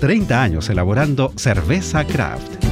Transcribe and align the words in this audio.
30 0.00 0.42
años 0.42 0.70
elaborando 0.70 1.30
cerveza 1.36 2.06
craft. 2.06 2.64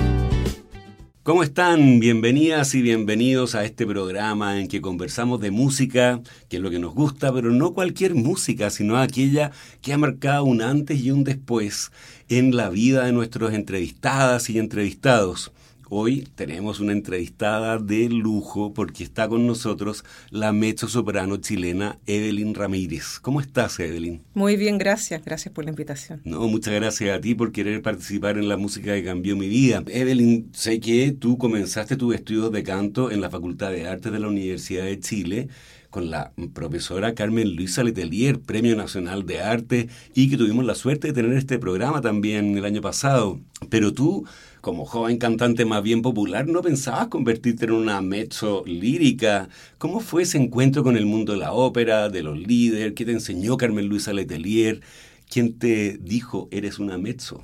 ¿Cómo 1.23 1.43
están? 1.43 2.01
Bienvenidas 2.01 2.75
y 2.75 2.81
bienvenidos 2.81 3.55
a 3.55 3.67
este 3.67 3.87
programa 3.87 4.59
en 4.59 4.67
que 4.67 4.81
conversamos 4.81 5.39
de 5.43 5.51
música, 5.51 6.23
que 6.49 6.57
es 6.57 6.63
lo 6.63 6.71
que 6.71 6.79
nos 6.79 6.95
gusta, 6.95 7.31
pero 7.31 7.51
no 7.51 7.75
cualquier 7.75 8.15
música, 8.15 8.71
sino 8.71 8.97
aquella 8.97 9.51
que 9.83 9.93
ha 9.93 9.99
marcado 9.99 10.45
un 10.45 10.63
antes 10.63 11.01
y 11.01 11.11
un 11.11 11.23
después 11.23 11.93
en 12.31 12.57
la 12.57 12.71
vida 12.71 13.05
de 13.05 13.13
nuestros 13.13 13.53
entrevistadas 13.53 14.49
y 14.49 14.59
entrevistados. 14.59 15.53
Hoy 15.91 16.29
tenemos 16.35 16.81
una 16.81 16.93
entrevistada 16.93 17.79
de 17.79 18.11
lujo 18.11 18.75
porque 18.75 19.05
está 19.05 19.27
con 19.27 19.47
nosotros 19.47 20.05
la 20.31 20.53
mezzo 20.53 20.87
soprano 20.87 21.39
chilena 21.39 21.99
Evelyn 22.07 22.55
Ramírez. 22.55 23.19
¿Cómo 23.21 23.41
estás, 23.41 23.81
Evelyn? 23.81 24.21
Muy 24.35 24.57
bien, 24.57 24.77
gracias. 24.77 25.25
Gracias 25.25 25.55
por 25.55 25.65
la 25.65 25.71
invitación. 25.71 26.21
No, 26.25 26.47
muchas 26.47 26.75
gracias 26.75 27.17
a 27.17 27.21
ti 27.23 27.35
por 27.35 27.53
querer 27.53 27.81
participar 27.81 28.37
en 28.37 28.49
la 28.49 28.59
música 28.59 28.95
que 28.95 29.03
cambió 29.03 29.35
mi 29.35 29.49
vida. 29.49 29.83
Evelyn, 29.87 30.51
sé 30.53 30.79
que 30.79 31.13
tú 31.13 31.39
comenzaste 31.39 31.97
tus 31.97 32.15
estudios 32.15 32.53
de 32.53 32.63
canto 32.63 33.11
en 33.11 33.23
la 33.23 33.31
Facultad 33.31 33.71
de 33.71 33.89
Artes 33.89 34.13
de 34.13 34.19
la 34.19 34.29
Universidad 34.29 34.85
de 34.85 35.01
Chile 35.01 35.49
con 35.91 36.11
la 36.11 36.33
profesora 36.53 37.15
Carmen 37.15 37.57
Luisa 37.57 37.83
Letelier, 37.83 38.41
Premio 38.41 38.77
Nacional 38.77 39.25
de 39.25 39.41
Arte, 39.41 39.89
y 40.15 40.29
que 40.29 40.37
tuvimos 40.37 40.67
la 40.67 40.75
suerte 40.75 41.09
de 41.09 41.13
tener 41.15 41.33
este 41.33 41.59
programa 41.59 42.03
también 42.03 42.59
el 42.59 42.65
año 42.67 42.83
pasado. 42.83 43.41
Pero 43.71 43.93
tú 43.95 44.27
como 44.69 44.85
joven 44.85 45.17
cantante 45.17 45.65
más 45.65 45.83
bien 45.83 46.03
popular, 46.03 46.47
no 46.47 46.61
pensabas 46.61 47.09
convertirte 47.09 47.65
en 47.65 47.71
una 47.71 48.03
mezzo 48.03 48.65
lírica. 48.67 49.49
¿Cómo 49.79 50.01
fue 50.01 50.25
ese 50.25 50.37
encuentro 50.37 50.85
con 50.85 50.99
el 50.99 51.07
mundo 51.07 51.33
de 51.33 51.39
la 51.39 51.55
ópera, 51.55 52.11
de 52.11 52.23
los 52.23 52.39
líderes? 52.39 52.93
¿Qué 52.93 53.07
te 53.07 53.13
enseñó 53.13 53.57
Carmen 53.57 53.87
Luisa 53.87 54.13
Letelier? 54.13 54.83
¿Quién 55.27 55.59
te 55.59 55.97
dijo 55.97 56.49
eres 56.51 56.79
una 56.79 56.99
mezzo? 56.99 57.43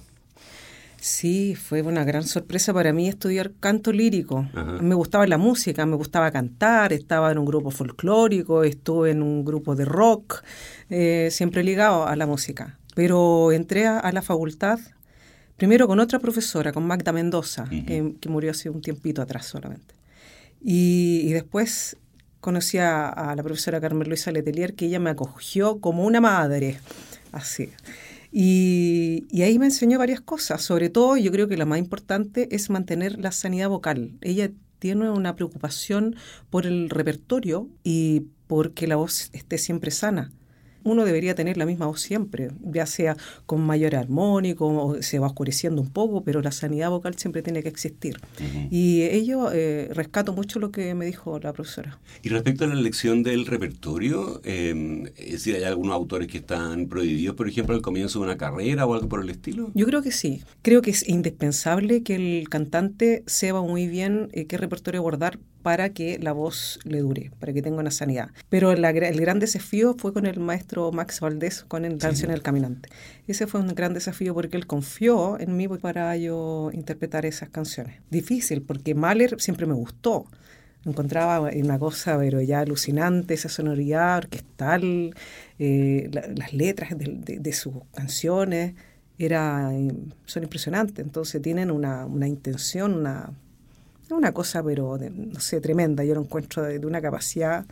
Sí, 1.00 1.54
fue 1.54 1.80
una 1.80 2.04
gran 2.04 2.24
sorpresa 2.24 2.74
para 2.74 2.92
mí 2.92 3.08
estudiar 3.08 3.52
canto 3.58 3.90
lírico. 3.90 4.46
Me 4.82 4.94
gustaba 4.94 5.26
la 5.26 5.38
música, 5.38 5.86
me 5.86 5.96
gustaba 5.96 6.30
cantar, 6.30 6.92
estaba 6.92 7.32
en 7.32 7.38
un 7.38 7.46
grupo 7.46 7.70
folclórico, 7.70 8.64
estuve 8.64 9.12
en 9.12 9.22
un 9.22 9.46
grupo 9.46 9.74
de 9.74 9.86
rock, 9.86 10.42
eh, 10.90 11.28
siempre 11.30 11.64
ligado 11.64 12.06
a 12.06 12.16
la 12.16 12.26
música. 12.26 12.78
Pero 12.94 13.50
entré 13.50 13.86
a 13.86 14.12
la 14.12 14.20
facultad 14.20 14.78
primero 15.56 15.86
con 15.86 16.00
otra 16.00 16.18
profesora, 16.18 16.72
con 16.72 16.86
Magda 16.86 17.12
Mendoza, 17.12 17.64
que, 17.68 18.28
murió 18.28 18.50
hace 18.50 18.70
un 18.70 18.80
tiempito 18.80 19.22
atrás 19.22 19.46
solamente. 19.46 19.94
Y, 20.60 21.30
después 21.32 21.96
conocí 22.40 22.78
a, 22.78 23.34
la 23.36 23.42
profesora 23.42 23.80
Carmen 23.80 24.08
Luisa 24.08 24.30
Letelier, 24.30 24.74
que 24.74 24.86
ella 24.86 25.00
me 25.00 25.10
acogió 25.10 25.80
como 25.80 26.04
una 26.04 26.20
madre, 26.20 26.78
así. 27.32 27.70
Y, 28.32 29.26
y, 29.30 29.42
ahí 29.42 29.58
me 29.58 29.66
enseñó 29.66 29.98
varias 29.98 30.20
cosas, 30.20 30.62
sobre 30.62 30.90
todo 30.90 31.16
yo 31.16 31.30
creo 31.30 31.48
que 31.48 31.56
la 31.56 31.66
más 31.66 31.78
importante 31.78 32.48
es 32.54 32.68
mantener 32.70 33.18
la 33.18 33.32
sanidad 33.32 33.68
vocal. 33.68 34.12
Ella 34.20 34.50
tiene 34.78 35.08
una 35.08 35.34
preocupación 35.34 36.16
por 36.50 36.66
el 36.66 36.90
repertorio 36.90 37.68
y 37.84 38.26
porque 38.46 38.86
la 38.86 38.96
voz 38.96 39.30
esté 39.32 39.56
siempre 39.56 39.90
sana 39.90 40.30
uno 40.84 41.04
debería 41.04 41.34
tener 41.34 41.56
la 41.56 41.66
misma 41.66 41.86
voz 41.86 42.00
siempre, 42.00 42.50
ya 42.62 42.86
sea 42.86 43.16
con 43.46 43.60
mayor 43.60 43.96
armónico 43.96 44.66
o 44.66 45.02
se 45.02 45.18
va 45.18 45.26
oscureciendo 45.26 45.80
un 45.82 45.90
poco, 45.90 46.22
pero 46.22 46.40
la 46.42 46.52
sanidad 46.52 46.90
vocal 46.90 47.16
siempre 47.16 47.42
tiene 47.42 47.62
que 47.62 47.68
existir. 47.68 48.20
Y 48.70 49.02
ello 49.02 49.50
eh, 49.52 49.88
rescato 49.92 50.32
mucho 50.32 50.58
lo 50.58 50.70
que 50.70 50.94
me 50.94 51.06
dijo 51.06 51.38
la 51.40 51.52
profesora. 51.52 51.98
Y 52.22 52.28
respecto 52.28 52.64
a 52.64 52.68
la 52.68 52.74
elección 52.74 53.22
del 53.22 53.46
repertorio, 53.46 54.40
eh, 54.44 55.10
es 55.16 55.32
decir, 55.32 55.56
¿hay 55.56 55.64
algunos 55.64 55.94
autores 55.94 56.28
que 56.28 56.38
están 56.38 56.86
prohibidos, 56.86 57.34
por 57.34 57.48
ejemplo, 57.48 57.74
al 57.74 57.82
comienzo 57.82 58.18
de 58.18 58.26
una 58.26 58.36
carrera 58.36 58.86
o 58.86 58.94
algo 58.94 59.08
por 59.08 59.22
el 59.22 59.30
estilo? 59.30 59.70
Yo 59.74 59.86
creo 59.86 60.02
que 60.02 60.12
sí. 60.12 60.42
Creo 60.62 60.82
que 60.82 60.90
es 60.90 61.08
indispensable 61.08 62.02
que 62.02 62.14
el 62.14 62.48
cantante 62.48 63.24
sepa 63.26 63.62
muy 63.62 63.86
bien 63.86 64.28
eh, 64.32 64.46
qué 64.46 64.58
repertorio 64.58 65.00
abordar 65.00 65.38
para 65.64 65.88
que 65.88 66.18
la 66.18 66.32
voz 66.32 66.78
le 66.84 66.98
dure, 66.98 67.30
para 67.40 67.54
que 67.54 67.62
tenga 67.62 67.78
una 67.80 67.90
sanidad. 67.90 68.28
Pero 68.50 68.70
el 68.70 68.82
gran 69.20 69.38
desafío 69.38 69.96
fue 69.98 70.12
con 70.12 70.26
el 70.26 70.38
maestro 70.38 70.92
Max 70.92 71.20
Valdés, 71.20 71.64
con 71.66 71.86
el 71.86 71.96
Canción 71.96 72.32
del 72.32 72.42
Caminante. 72.42 72.90
Ese 73.26 73.46
fue 73.46 73.62
un 73.62 73.68
gran 73.68 73.94
desafío 73.94 74.34
porque 74.34 74.58
él 74.58 74.66
confió 74.66 75.40
en 75.40 75.56
mí 75.56 75.66
para 75.66 76.14
yo 76.18 76.68
interpretar 76.74 77.24
esas 77.24 77.48
canciones. 77.48 78.02
Difícil, 78.10 78.60
porque 78.60 78.94
Mahler 78.94 79.40
siempre 79.40 79.64
me 79.64 79.72
gustó. 79.72 80.26
Encontraba 80.84 81.40
una 81.40 81.78
cosa, 81.78 82.18
pero 82.18 82.42
ya 82.42 82.60
alucinante, 82.60 83.32
esa 83.32 83.48
sonoridad 83.48 84.18
orquestal, 84.18 85.14
eh, 85.58 86.10
las 86.12 86.52
letras 86.52 86.90
de, 86.98 87.52
sus 87.54 87.76
canciones 87.94 88.74
era, 89.16 89.70
eh, 89.72 89.94
son 90.26 90.42
impresionantes. 90.42 91.02
Entonces 91.02 91.40
tienen 91.40 91.70
una, 91.70 92.04
una 92.04 92.28
intención, 92.28 92.92
una 92.92 93.32
una 94.10 94.32
cosa, 94.32 94.62
pero 94.62 94.98
no 94.98 95.40
sé, 95.40 95.60
tremenda. 95.60 96.04
Yo 96.04 96.14
lo 96.14 96.22
encuentro 96.22 96.62
de, 96.62 96.78
una 96.84 97.00
capacidad 97.00 97.66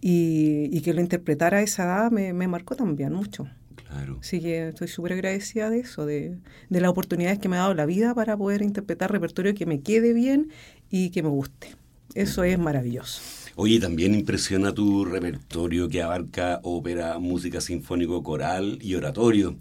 y, 0.00 0.80
que 0.80 0.94
lo 0.94 1.00
interpretara 1.00 1.58
a 1.58 1.62
esa 1.62 1.84
edad 1.84 2.10
me, 2.10 2.32
marcó 2.48 2.76
también 2.76 3.12
mucho. 3.12 3.48
Claro. 3.88 4.18
Así 4.20 4.40
que 4.40 4.68
estoy 4.68 4.88
súper 4.88 5.14
agradecida 5.14 5.70
de 5.70 5.80
eso, 5.80 6.04
de, 6.04 6.38
de 6.68 6.80
las 6.80 6.90
oportunidades 6.90 7.38
que 7.38 7.48
me 7.48 7.56
ha 7.56 7.60
dado 7.60 7.74
la 7.74 7.86
vida 7.86 8.14
para 8.14 8.36
poder 8.36 8.62
interpretar 8.62 9.10
repertorio 9.10 9.54
que 9.54 9.66
me 9.66 9.80
quede 9.80 10.12
bien 10.12 10.50
y 10.90 11.10
que 11.10 11.22
me 11.22 11.30
guste. 11.30 11.74
Eso 12.14 12.42
es 12.44 12.58
maravilloso. 12.58 13.22
Oye, 13.54 13.80
también 13.80 14.14
impresiona 14.14 14.72
tu 14.72 15.04
repertorio 15.04 15.88
que 15.88 16.02
abarca 16.02 16.60
ópera, 16.62 17.18
música 17.18 17.60
sinfónico 17.60 18.22
coral 18.22 18.78
y 18.80 18.94
oratorio 18.94 19.56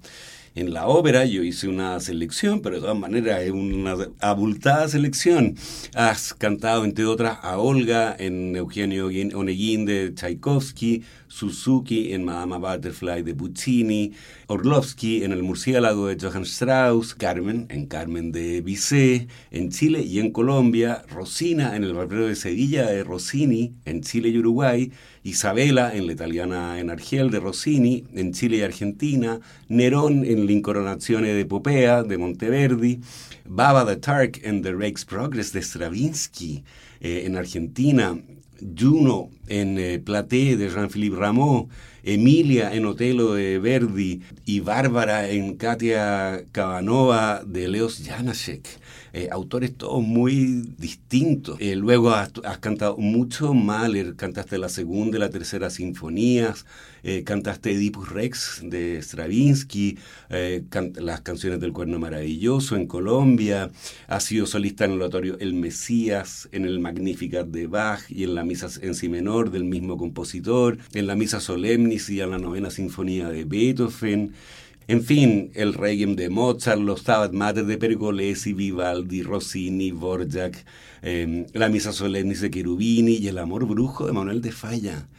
en 0.57 0.73
la 0.73 0.87
ópera, 0.87 1.25
yo 1.25 1.43
hice 1.43 1.67
una 1.67 1.99
selección, 1.99 2.61
pero 2.61 2.75
de 2.75 2.81
todas 2.81 2.97
maneras 2.97 3.41
es 3.41 3.51
una 3.51 3.95
abultada 4.19 4.87
selección. 4.87 5.55
Has 5.93 6.33
cantado, 6.33 6.83
entre 6.83 7.05
otras, 7.05 7.37
a 7.43 7.59
Olga 7.59 8.15
en 8.17 8.55
Eugenio 8.55 9.07
Oneguín 9.07 9.85
de 9.85 10.13
Tchaikovsky, 10.15 11.03
Suzuki 11.27 12.13
en 12.13 12.25
Madama 12.25 12.57
Butterfly 12.57 13.23
de 13.23 13.35
Puccini, 13.35 14.11
Orlovsky 14.47 15.23
en 15.23 15.31
El 15.31 15.43
murciélago 15.43 16.07
de 16.07 16.17
Johann 16.19 16.43
Strauss, 16.43 17.13
Carmen 17.15 17.67
en 17.69 17.85
Carmen 17.85 18.31
de 18.31 18.61
Bizet 18.61 19.27
en 19.51 19.69
Chile 19.69 20.01
y 20.01 20.19
en 20.19 20.31
Colombia, 20.31 21.03
Rosina 21.09 21.75
en 21.75 21.83
El 21.83 21.93
barbero 21.93 22.27
de 22.27 22.35
Sevilla 22.35 22.87
de 22.87 23.03
Rossini 23.03 23.73
en 23.85 24.01
Chile 24.01 24.29
y 24.29 24.37
Uruguay, 24.37 24.91
Isabela 25.23 25.93
en 25.95 26.07
La 26.07 26.13
italiana 26.13 26.79
en 26.79 26.89
Argel 26.89 27.29
de 27.29 27.39
Rossini 27.39 28.05
en 28.13 28.33
Chile 28.33 28.57
y 28.57 28.61
Argentina, 28.61 29.39
Nerón 29.67 30.25
en 30.25 30.45
La 30.45 30.51
incoronazione 30.51 31.29
de 31.29 31.45
Popea 31.45 32.03
de 32.03 32.17
Monteverdi, 32.17 32.99
Baba 33.45 33.85
the 33.85 33.97
Turk 33.97 34.41
en 34.43 34.61
The 34.61 34.73
Rake's 34.73 35.05
Progress 35.05 35.53
de 35.53 35.61
Stravinsky 35.61 36.63
eh, 36.99 37.23
en 37.25 37.35
Argentina, 37.35 38.17
Juno 38.77 39.29
en 39.47 39.77
eh, 39.77 39.99
Platé 39.99 40.57
de 40.57 40.69
Jean-Philippe 40.69 41.17
Rameau, 41.17 41.69
Emilia 42.03 42.73
en 42.73 42.85
Otelo 42.85 43.33
de 43.33 43.59
Verdi 43.59 44.21
y 44.45 44.61
Bárbara 44.61 45.29
en 45.29 45.57
Katia 45.57 46.43
Kavanova 46.51 47.43
de 47.45 47.67
Leos 47.67 48.03
Janacek. 48.03 48.67
Eh, 49.13 49.29
autores 49.31 49.75
todos 49.75 50.03
muy 50.03 50.63
distintos. 50.77 51.57
Eh, 51.59 51.75
luego 51.75 52.11
has, 52.11 52.31
cantado 52.59 52.97
mucho 52.97 53.53
Mahler, 53.53 54.15
cantaste 54.15 54.57
la 54.57 54.69
segunda 54.69 55.17
y 55.17 55.19
la 55.19 55.29
tercera 55.29 55.69
sinfonías, 55.69 56.65
eh, 57.03 57.23
cantaste 57.23 57.71
Oedipus 57.71 58.09
Rex 58.09 58.61
de 58.63 59.01
Stravinsky, 59.01 59.97
las 60.29 61.21
canciones 61.21 61.59
del 61.59 61.73
Cuerno 61.73 61.99
Maravilloso 61.99 62.75
en 62.75 62.87
Colombia, 62.87 63.71
has 64.07 64.23
sido 64.23 64.45
solista 64.45 64.85
en 64.85 64.91
el 64.91 65.01
oratorio 65.01 65.37
El 65.39 65.53
Mesías, 65.53 66.49
en 66.51 66.65
el 66.65 66.79
Magnificat 66.79 67.47
de 67.47 67.67
Bach 67.67 68.01
y 68.09 68.23
en 68.23 68.35
la 68.35 68.43
misa 68.43 68.67
en 68.81 68.95
si 68.95 69.09
menor 69.09 69.51
del 69.51 69.63
mismo 69.63 69.97
compositor, 69.97 70.77
en 70.93 71.07
la 71.07 71.15
misa 71.15 71.39
Solemnis 71.39 72.09
y 72.09 72.21
en 72.21 72.31
la 72.31 72.37
novena 72.37 72.69
sinfonía 72.69 73.29
de 73.29 73.45
Beethoven. 73.45 74.33
En 74.89 75.03
fin, 75.03 75.51
el 75.53 75.73
Requiem 75.73 76.15
de 76.15 76.29
Mozart, 76.29 76.79
los 76.79 77.01
Stabat 77.01 77.33
Mater 77.33 77.65
de 77.65 77.77
Pergolesi, 77.77 78.53
Vivaldi, 78.53 79.21
Rossini, 79.21 79.91
Borjak, 79.91 80.63
em, 81.01 81.45
la 81.53 81.67
Misa 81.67 81.91
Solemnis 81.91 82.39
de 82.39 82.49
Cherubini 82.49 83.15
y 83.17 83.27
el 83.27 83.37
Amor 83.37 83.65
Brujo 83.65 84.07
de 84.07 84.13
Manuel 84.13 84.41
de 84.41 84.53
Falla. 84.53 85.09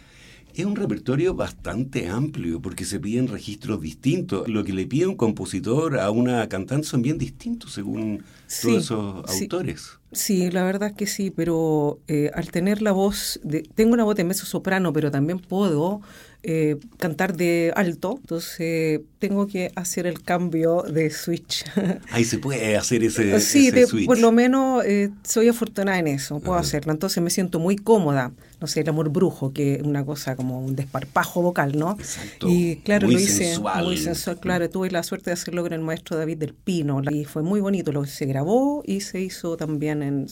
Es 0.55 0.65
un 0.65 0.75
repertorio 0.75 1.35
bastante 1.35 2.09
amplio 2.09 2.63
porque 2.63 2.87
se 2.87 2.99
piden 2.99 3.29
registros 3.29 3.83
distintos. 3.83 4.49
Lo 4.49 4.65
que 4.65 4.73
le 4.73 4.87
pide 4.87 5.07
un 5.07 5.17
compositor 5.17 6.01
a 6.01 6.11
una 6.11 6.49
cantante 6.49 6.87
son 6.89 7.03
bien 7.03 7.19
distintos 7.19 7.75
según 7.75 8.25
todos 8.63 8.85
esos 8.85 9.25
autores. 9.29 9.99
Sí, 10.11 10.51
la 10.51 10.65
verdad 10.65 10.89
es 10.89 10.97
que 10.97 11.07
sí, 11.07 11.31
pero 11.31 12.01
eh, 12.09 12.31
al 12.33 12.51
tener 12.51 12.81
la 12.81 12.93
voz, 12.93 13.39
de, 13.45 13.63
tengo 13.75 13.93
una 13.93 14.05
voz 14.05 14.17
de 14.17 14.25
mezzo 14.25 14.47
soprano, 14.47 14.95
pero 14.95 15.11
también 15.11 15.39
puedo 15.39 16.01
eh, 16.43 16.77
cantar 16.99 17.37
de 17.37 17.73
alto, 17.75 18.19
entonces 18.21 19.01
tengo 19.19 19.47
que 19.49 19.73
hacer 19.75 20.07
el 20.07 20.23
cambio 20.23 20.83
de 20.83 21.11
switch. 21.11 21.65
Ahí 22.11 22.25
se 22.25 22.39
puede 22.39 22.77
hacer 22.77 23.03
ese, 23.03 23.41
sí, 23.41 23.71
switch. 23.87 24.07
por 24.07 24.19
lo 24.19 24.31
menos 24.31 24.85
eh, 24.85 25.11
soy 25.25 25.49
afortunada 25.49 25.99
en 25.99 26.07
eso, 26.07 26.39
puedo 26.41 26.59
hacerlo, 26.59 26.93
entonces 26.93 27.23
me 27.23 27.31
siento 27.31 27.59
muy 27.59 27.77
cómoda. 27.77 28.33
No 28.61 28.67
sé, 28.67 28.81
el 28.81 28.89
amor 28.89 29.11
brujo, 29.11 29.53
que 29.53 29.77
es 29.77 29.83
una 29.83 30.05
cosa 30.05 30.37
como 30.37 30.61
un 30.61 30.75
desparpajo 30.75 31.43
vocal, 31.43 31.79
¿no? 31.79 31.93
Exacto. 31.93 32.49
Y 32.49 32.77
claro, 32.85 33.07
lo 33.09 33.19
hice 33.19 33.59
muy 33.59 33.97
sensual, 33.97 34.41
claro, 34.41 34.69
tuve 34.69 34.91
la 34.91 35.03
suerte 35.03 35.31
de 35.31 35.35
hacerlo 35.35 35.63
con 35.63 35.73
el 35.73 35.81
maestro 35.81 36.17
David 36.17 36.39
del 36.39 36.55
Pino, 36.55 37.01
y 37.11 37.25
fue 37.25 37.43
muy 37.43 37.61
bonito, 37.61 37.93
lo 37.93 38.05
se 38.05 38.27
grabó 38.27 38.83
y 38.85 39.01
se 39.01 39.21
hizo 39.21 39.57
también 39.57 40.03
en, 40.03 40.27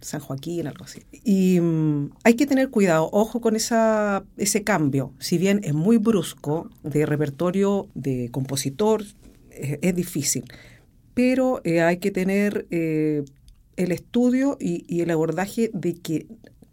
San 0.00 0.20
Joaquín, 0.20 0.66
algo 0.66 0.84
así. 0.84 1.02
Y 1.24 1.60
mm, 1.60 2.10
hay 2.24 2.34
que 2.34 2.46
tener 2.46 2.70
cuidado, 2.70 3.08
ojo 3.12 3.40
con 3.40 3.56
esa, 3.56 4.24
ese 4.36 4.62
cambio 4.62 4.90
si 5.18 5.38
bien 5.38 5.60
es 5.62 5.74
muy 5.74 5.96
brusco, 5.96 6.70
de 6.82 7.06
repertorio 7.06 7.88
de 7.94 8.28
compositor, 8.30 9.04
es, 9.50 9.94
difícil, 9.94 10.44
pero 11.12 11.60
eh, 11.64 11.82
hay 11.82 11.98
que 11.98 12.10
tener 12.10 12.66
eh, 12.70 13.24
el 13.76 13.92
estudio 13.92 14.56
y, 14.58 15.00
el 15.00 15.10
abordaje 15.10 15.70
de 15.74 15.94
que 15.94 16.26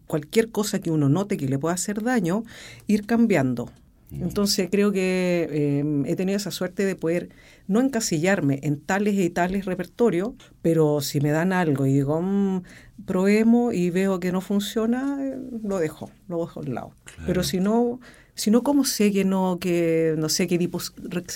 cualquier 0.07 0.49
cosa 0.49 0.79
que 0.79 0.89
uno 0.89 1.09
note 1.09 1.37
que 1.37 1.47
le 1.47 1.59
pueda 1.59 1.75
hacer 1.75 2.01
daño, 2.01 2.43
ir 2.87 3.05
cambiando. 3.05 3.69
Mm. 4.09 4.23
Entonces 4.23 4.69
creo 4.71 4.91
que 4.91 5.47
eh, 5.51 6.03
he 6.05 6.15
tenido 6.15 6.37
esa 6.37 6.51
suerte 6.51 6.85
de 6.85 6.95
poder 6.95 7.29
no 7.67 7.81
encasillarme 7.81 8.59
en 8.63 8.79
tales 8.79 9.15
y 9.15 9.29
tales 9.29 9.65
repertorios, 9.65 10.31
pero 10.61 11.01
si 11.01 11.19
me 11.19 11.31
dan 11.31 11.51
algo 11.51 11.85
y 11.85 11.93
digo, 11.93 12.21
mmm, 12.21 12.63
probemos 13.05 13.73
y 13.73 13.89
veo 13.89 14.19
que 14.19 14.31
no 14.31 14.41
funciona, 14.41 15.19
lo 15.63 15.77
dejo, 15.79 16.09
lo 16.29 16.39
dejo 16.39 16.61
al 16.61 16.73
lado. 16.73 16.91
Pero 17.25 17.43
si 17.43 17.59
no, 17.59 17.99
sino 18.33 18.63
cómo 18.63 18.85
sé 18.85 19.11
que 19.11 19.25
no, 19.25 19.57
que 19.59 20.15
no 20.17 20.29
sé 20.29 20.47
qué 20.47 20.57
tipo 20.57 20.79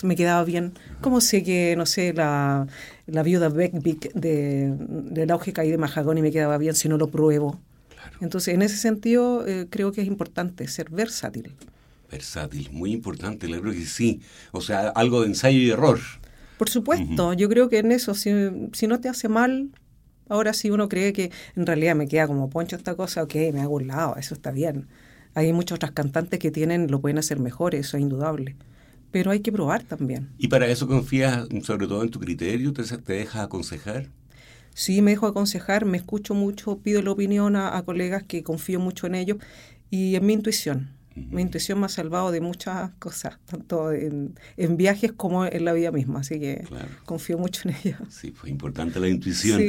me 0.04 0.16
quedaba 0.16 0.44
bien, 0.46 0.74
cómo 1.02 1.20
sé 1.20 1.44
que, 1.44 1.76
no 1.76 1.86
sé, 1.86 2.14
la, 2.14 2.68
la 3.08 3.24
viuda 3.24 3.50
Beckbeck 3.50 4.14
de, 4.14 4.74
de 4.78 5.26
Lógica 5.26 5.66
y 5.66 5.72
de 5.72 5.78
Mahagoni 5.78 6.22
me 6.22 6.32
quedaba 6.32 6.58
bien 6.58 6.76
si 6.76 6.88
no 6.88 6.98
lo 6.98 7.08
pruebo. 7.08 7.60
Entonces, 8.22 8.54
en 8.54 8.62
ese 8.62 8.78
sentido, 8.78 9.46
eh, 9.48 9.68
creo 9.70 9.92
que 9.92 10.02
es 10.02 10.08
importante 10.08 10.68
ser 10.68 10.90
versátil. 10.90 11.52
Versátil, 12.10 12.70
muy 12.72 12.92
importante, 12.92 13.48
le 13.48 13.60
creo 13.60 13.74
que 13.74 13.86
sí. 13.86 14.22
O 14.52 14.62
sea, 14.62 14.90
algo 14.90 15.22
de 15.22 15.28
ensayo 15.28 15.58
y 15.58 15.72
error. 15.72 16.00
Por 16.58 16.70
supuesto, 16.70 17.34
yo 17.34 17.50
creo 17.50 17.70
que 17.70 17.80
en 17.80 17.92
eso, 17.92 18.14
si, 18.14 18.30
si 18.74 18.86
no 18.86 19.00
te 19.00 19.10
hace 19.10 19.28
mal, 19.28 19.72
ahora 20.30 20.54
si 20.54 20.70
uno 20.70 20.88
cree 20.88 21.12
que 21.12 21.32
en 21.56 21.66
realidad 21.66 21.96
me 21.96 22.08
queda 22.08 22.28
como 22.28 22.50
poncho 22.52 22.76
esta 22.76 22.94
cosa, 22.96 23.24
ok, 23.24 23.34
me 23.52 23.62
hago 23.62 23.76
un 23.76 23.88
lado, 23.88 24.16
eso 24.18 24.36
está 24.36 24.52
bien. 24.52 24.88
Hay 25.34 25.52
muchas 25.54 25.78
otras 25.78 25.92
cantantes 25.92 26.40
que 26.40 26.52
tienen, 26.52 26.92
lo 26.92 27.02
pueden 27.02 27.18
hacer 27.18 27.40
mejor, 27.40 27.74
eso 27.74 27.98
es 27.98 28.04
indudable. 28.04 28.56
Pero 29.12 29.32
hay 29.32 29.40
que 29.40 29.52
probar 29.52 29.84
también. 29.84 30.30
¿Y 30.38 30.50
para 30.50 30.68
eso 30.68 30.88
confías 30.88 31.48
sobre 31.64 31.88
todo 31.88 32.04
en 32.04 32.10
tu 32.12 32.20
criterio? 32.20 32.72
¿Te, 32.74 32.84
te 32.84 33.14
dejas 33.14 33.44
aconsejar? 33.44 34.08
Sí, 34.74 35.02
me 35.02 35.12
dejo 35.12 35.28
aconsejar, 35.28 35.86
me 35.86 35.98
escucho 35.98 36.34
mucho, 36.34 36.78
pido 36.80 37.02
la 37.02 37.12
opinión 37.12 37.56
a 37.56 37.82
colegas 37.84 38.24
que 38.24 38.44
confío 38.44 38.80
mucho 38.80 39.08
en 39.08 39.16
ellos 39.16 39.38
y 39.90 40.16
en 40.16 40.26
mi 40.26 40.34
intuición. 40.34 41.02
Mi 41.14 41.42
intuición 41.42 41.78
me 41.80 41.88
ha 41.88 41.90
salvado 41.90 42.32
de 42.32 42.40
muchas 42.40 42.92
cosas, 42.92 43.38
tanto 43.46 43.92
en, 43.92 44.34
viajes 44.78 45.12
como 45.12 45.46
en 45.46 45.66
la 45.66 45.74
vida 45.74 45.92
misma, 45.92 46.22
así 46.22 46.40
que 46.40 46.64
confío 47.06 47.38
mucho 47.38 47.68
en 47.68 47.76
ella. 47.84 48.00
Sí, 48.10 48.32
fue 48.32 48.50
importante 48.50 48.98
la 49.00 49.10
intuición. 49.10 49.62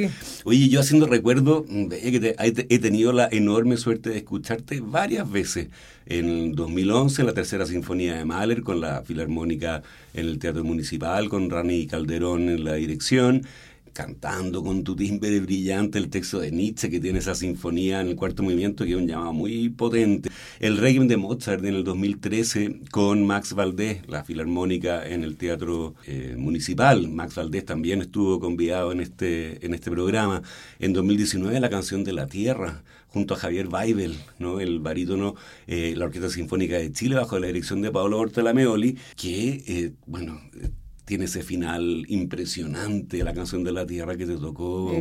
Oye, 0.44 0.68
yo 0.68 0.78
haciendo 0.78 1.06
recuerdo, 1.06 1.64
que 1.66 2.36
he 2.38 2.78
tenido 2.78 3.12
la 3.12 3.28
enorme 3.30 3.76
suerte 3.76 4.10
de 4.10 4.18
escucharte 4.18 4.80
varias 4.80 5.28
veces. 5.28 5.68
En 6.06 6.52
2011, 6.52 7.24
la 7.24 7.32
tercera 7.32 7.66
sinfonía 7.66 8.14
de 8.14 8.24
Mahler 8.24 8.62
con 8.62 8.80
la 8.80 9.02
Filarmónica 9.02 9.82
en 10.14 10.26
el 10.26 10.38
Teatro 10.38 10.62
Municipal, 10.62 11.28
con 11.28 11.50
Rani 11.50 11.88
Calderón 11.88 12.48
en 12.50 12.64
la 12.64 12.74
dirección 12.74 13.42
cantando 13.92 14.62
con 14.62 14.84
tu 14.84 14.96
timbre 14.96 15.40
brillante 15.40 15.98
el 15.98 16.08
texto 16.08 16.40
de 16.40 16.50
Nietzsche 16.50 16.90
que 16.90 17.00
tiene 17.00 17.18
esa 17.18 17.34
sinfonía 17.34 18.00
en 18.00 18.08
el 18.08 18.16
cuarto 18.16 18.42
movimiento 18.42 18.84
que 18.84 18.92
es 18.92 18.96
un 18.96 19.06
llamado 19.06 19.32
muy 19.32 19.68
potente. 19.68 20.30
El 20.60 20.78
Requiem 20.78 21.08
de 21.08 21.16
Mozart 21.16 21.64
en 21.64 21.74
el 21.74 21.84
2013 21.84 22.80
con 22.90 23.26
Max 23.26 23.54
Valdés, 23.54 24.06
la 24.08 24.24
filarmónica 24.24 25.06
en 25.06 25.24
el 25.24 25.36
Teatro 25.36 25.94
eh, 26.06 26.34
Municipal. 26.38 27.08
Max 27.08 27.34
Valdés 27.34 27.64
también 27.64 28.00
estuvo 28.00 28.40
convidado 28.40 28.92
en 28.92 29.00
este, 29.00 29.64
en 29.64 29.74
este 29.74 29.90
programa. 29.90 30.42
En 30.78 30.92
2019 30.92 31.60
la 31.60 31.70
canción 31.70 32.04
de 32.04 32.12
la 32.12 32.26
Tierra 32.26 32.82
junto 33.12 33.34
a 33.34 33.36
Javier 33.36 33.68
Weibel, 33.68 34.16
¿no? 34.38 34.60
el 34.60 34.80
barítono, 34.80 35.34
eh, 35.66 35.94
la 35.96 36.06
Orquesta 36.06 36.30
Sinfónica 36.30 36.78
de 36.78 36.92
Chile, 36.92 37.16
bajo 37.16 37.38
la 37.38 37.46
dirección 37.46 37.82
de 37.82 37.90
Pablo 37.90 38.16
Bortolameoli, 38.16 38.96
que, 39.16 39.62
eh, 39.66 39.92
bueno, 40.06 40.40
tiene 41.04 41.24
ese 41.24 41.42
final 41.42 42.04
impresionante, 42.08 43.24
la 43.24 43.34
canción 43.34 43.64
de 43.64 43.72
la 43.72 43.84
tierra 43.84 44.16
que 44.16 44.24
te 44.24 44.36
tocó. 44.36 44.94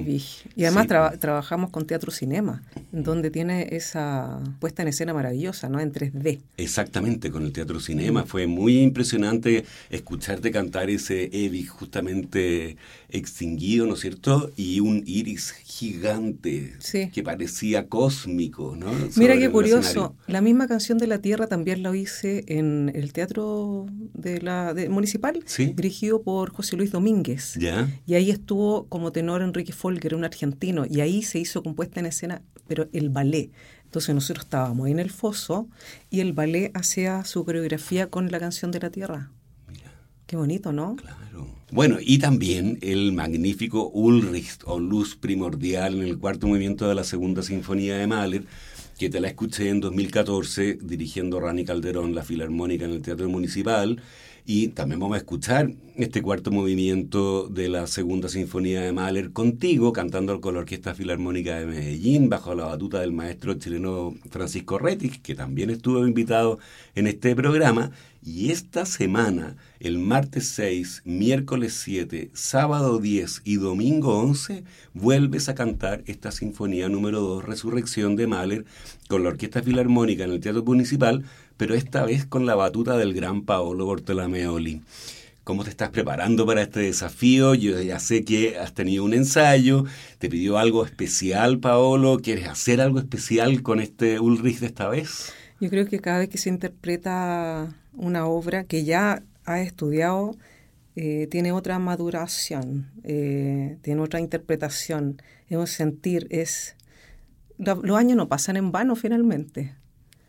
Y 0.56 0.65
además 0.65 0.88
trabajamos 1.19 1.69
con 1.69 1.86
Teatro 1.86 2.12
Cinema, 2.12 2.63
donde 2.92 3.30
tiene 3.30 3.68
esa 3.75 4.39
puesta 4.59 4.81
en 4.81 4.88
escena 4.88 5.13
maravillosa, 5.13 5.69
¿no? 5.69 5.80
En 5.80 5.94
3D. 5.94 6.39
Exactamente, 6.57 7.30
con 7.30 7.44
el 7.44 7.53
Teatro 7.53 7.80
Cinema. 7.80 8.24
Fue 8.24 8.48
muy 8.48 8.81
impresionante 8.81 9.63
escucharte 9.89 10.51
cantar 10.51 10.89
ese 10.89 11.30
Evi 11.31 11.63
justamente 11.65 12.77
extinguido, 13.12 13.86
¿no 13.86 13.94
es 13.96 14.00
cierto? 14.02 14.52
Y 14.56 14.80
un 14.80 15.04
iris 15.06 15.52
gigante 15.63 16.75
que 17.13 17.24
parecía 17.24 17.88
cósmico, 17.88 18.75
¿no? 18.75 18.91
Mira 19.15 19.38
qué 19.38 19.50
curioso, 19.50 20.15
la 20.27 20.41
misma 20.41 20.68
canción 20.68 20.98
de 20.98 21.08
la 21.08 21.20
Tierra 21.20 21.48
también 21.48 21.84
la 21.84 21.96
hice 21.96 22.44
en 22.48 22.91
el 22.96 23.13
Teatro 23.13 23.88
de 24.13 24.41
la 24.41 24.75
Municipal, 24.89 25.44
dirigido 25.75 26.22
por 26.22 26.51
José 26.51 26.75
Luis 26.77 26.91
Domínguez. 26.91 27.58
Y 28.06 28.13
ahí 28.13 28.32
estuvo 28.32 28.88
como 28.88 29.12
tenor 29.12 29.41
Enrique 29.41 29.74
Folger, 29.74 30.15
un 30.15 30.24
argentino, 30.24 30.86
y 30.89 31.01
ahí 31.01 31.24
se 31.24 31.39
hizo 31.39 31.63
compuesta 31.63 32.00
en 32.00 32.06
escena, 32.06 32.41
pero 32.68 32.88
el 32.94 33.10
ballet. 33.10 33.51
Entonces 33.86 34.15
nosotros 34.15 34.46
estábamos 34.46 34.88
en 34.88 35.00
el 35.00 35.10
foso 35.10 35.68
y 36.10 36.22
el 36.22 36.32
ballet 36.32 36.72
hacía 36.74 37.25
su 37.25 37.44
coreografía 37.44 38.10
con 38.10 38.32
la 38.32 38.39
canción 38.39 38.72
de 38.72 38.80
la 38.80 38.89
Tierra. 38.89 39.32
Qué 40.31 40.38
bonito, 40.38 40.71
¿no? 40.71 40.95
Claro. 40.95 41.45
Bueno, 41.73 41.97
y 42.00 42.17
también 42.17 42.79
el 42.81 43.11
magnífico 43.11 43.89
Ulrich 43.89 44.59
o 44.63 44.79
Luz 44.79 45.17
Primordial 45.17 45.95
en 45.95 46.03
el 46.03 46.19
cuarto 46.19 46.47
movimiento 46.47 46.88
de 46.88 46.95
la 46.95 47.03
segunda 47.03 47.43
sinfonía 47.43 47.97
de 47.97 48.07
Mahler, 48.07 48.45
que 48.97 49.09
te 49.09 49.19
la 49.19 49.27
escuché 49.27 49.67
en 49.67 49.81
2014 49.81 50.79
dirigiendo 50.81 51.41
Rani 51.41 51.65
Calderón 51.65 52.15
la 52.15 52.23
Filarmónica 52.23 52.85
en 52.85 52.91
el 52.91 53.01
Teatro 53.01 53.27
Municipal. 53.27 54.01
Y 54.45 54.69
también 54.69 55.01
vamos 55.01 55.15
a 55.15 55.19
escuchar 55.19 55.73
este 55.97 56.21
cuarto 56.21 56.50
movimiento 56.50 57.47
de 57.50 57.67
la 57.67 57.85
segunda 57.85 58.29
sinfonía 58.29 58.81
de 58.81 58.93
Mahler 58.93 59.33
contigo, 59.33 59.91
cantando 59.91 60.39
con 60.39 60.53
la 60.53 60.61
Orquesta 60.61 60.95
Filarmónica 60.95 61.59
de 61.59 61.65
Medellín, 61.65 62.29
bajo 62.29 62.55
la 62.55 62.65
batuta 62.65 63.01
del 63.01 63.11
maestro 63.11 63.53
chileno 63.55 64.15
Francisco 64.29 64.79
Retis, 64.79 65.19
que 65.19 65.35
también 65.35 65.69
estuvo 65.69 66.07
invitado 66.07 66.57
en 66.95 67.07
este 67.07 67.35
programa. 67.35 67.91
Y 68.24 68.51
esta 68.51 68.86
semana, 68.86 69.56
el 69.80 69.98
martes 69.98 70.48
6, 70.50 71.01
miércoles 71.06 71.74
7, 71.84 72.30
sábado 72.36 73.00
10 73.00 73.42
y 73.46 73.56
domingo 73.56 74.20
11, 74.20 74.63
vuelves 74.94 75.50
a 75.50 75.56
cantar 75.56 76.04
esta 76.06 76.32
sinfonía 76.32 76.88
número 76.88 77.22
2, 77.22 77.44
Resurrección 77.44 78.16
de 78.16 78.28
Mahler, 78.28 78.66
con 79.08 79.24
la 79.24 79.30
Orquesta 79.30 79.63
Filarmónica 79.63 80.24
en 80.24 80.34
el 80.34 80.40
Teatro 80.40 80.63
Municipal, 80.63 81.25
pero 81.58 81.74
esta 81.74 82.06
vez 82.06 82.28
con 82.28 82.46
la 82.46 82.54
batuta 82.54 82.96
del 82.96 83.16
gran 83.16 83.42
Paolo 83.42 83.86
Bortolameoli. 83.86 84.84
¿Cómo 85.44 85.63
te 85.63 85.72
estás 85.72 85.90
preparando 85.90 86.46
para 86.46 86.62
este 86.62 86.82
desafío? 86.82 87.56
Yo 87.56 87.82
ya 87.82 87.98
sé 87.98 88.24
que 88.24 88.60
has 88.60 88.75
tenido 88.75 89.04
un 89.04 89.16
ensayo, 89.16 89.86
te 90.20 90.30
pidió 90.30 90.60
algo 90.60 90.86
especial, 90.86 91.58
Paolo. 91.58 92.20
¿Quieres 92.22 92.48
hacer 92.48 92.82
algo 92.82 93.00
especial 93.00 93.63
con 93.63 93.80
este 93.80 94.20
Ulrich 94.20 94.60
de 94.60 94.68
esta 94.68 94.88
vez? 94.90 95.34
Yo 95.62 95.70
creo 95.70 95.86
que 95.86 96.00
cada 96.00 96.18
vez 96.18 96.30
que 96.30 96.39
se 96.39 96.50
interpreta 96.50 97.75
una 97.94 98.25
obra 98.25 98.63
que 98.63 98.84
ya 98.84 99.22
ha 99.46 99.62
estudiado, 99.62 100.36
eh, 100.96 101.27
tiene 101.30 101.51
otra 101.51 101.77
maduración, 101.77 102.89
eh, 103.03 103.77
tiene 103.84 104.01
otra 104.01 104.20
interpretación, 104.20 105.22
es 105.50 105.58
un 105.58 105.68
sentir, 105.68 106.25
es... 106.32 106.75
los 107.60 107.96
años 107.96 108.18
no 108.18 108.27
pasan 108.27 108.58
en 108.58 108.72
vano 108.72 108.96
finalmente. 108.96 109.75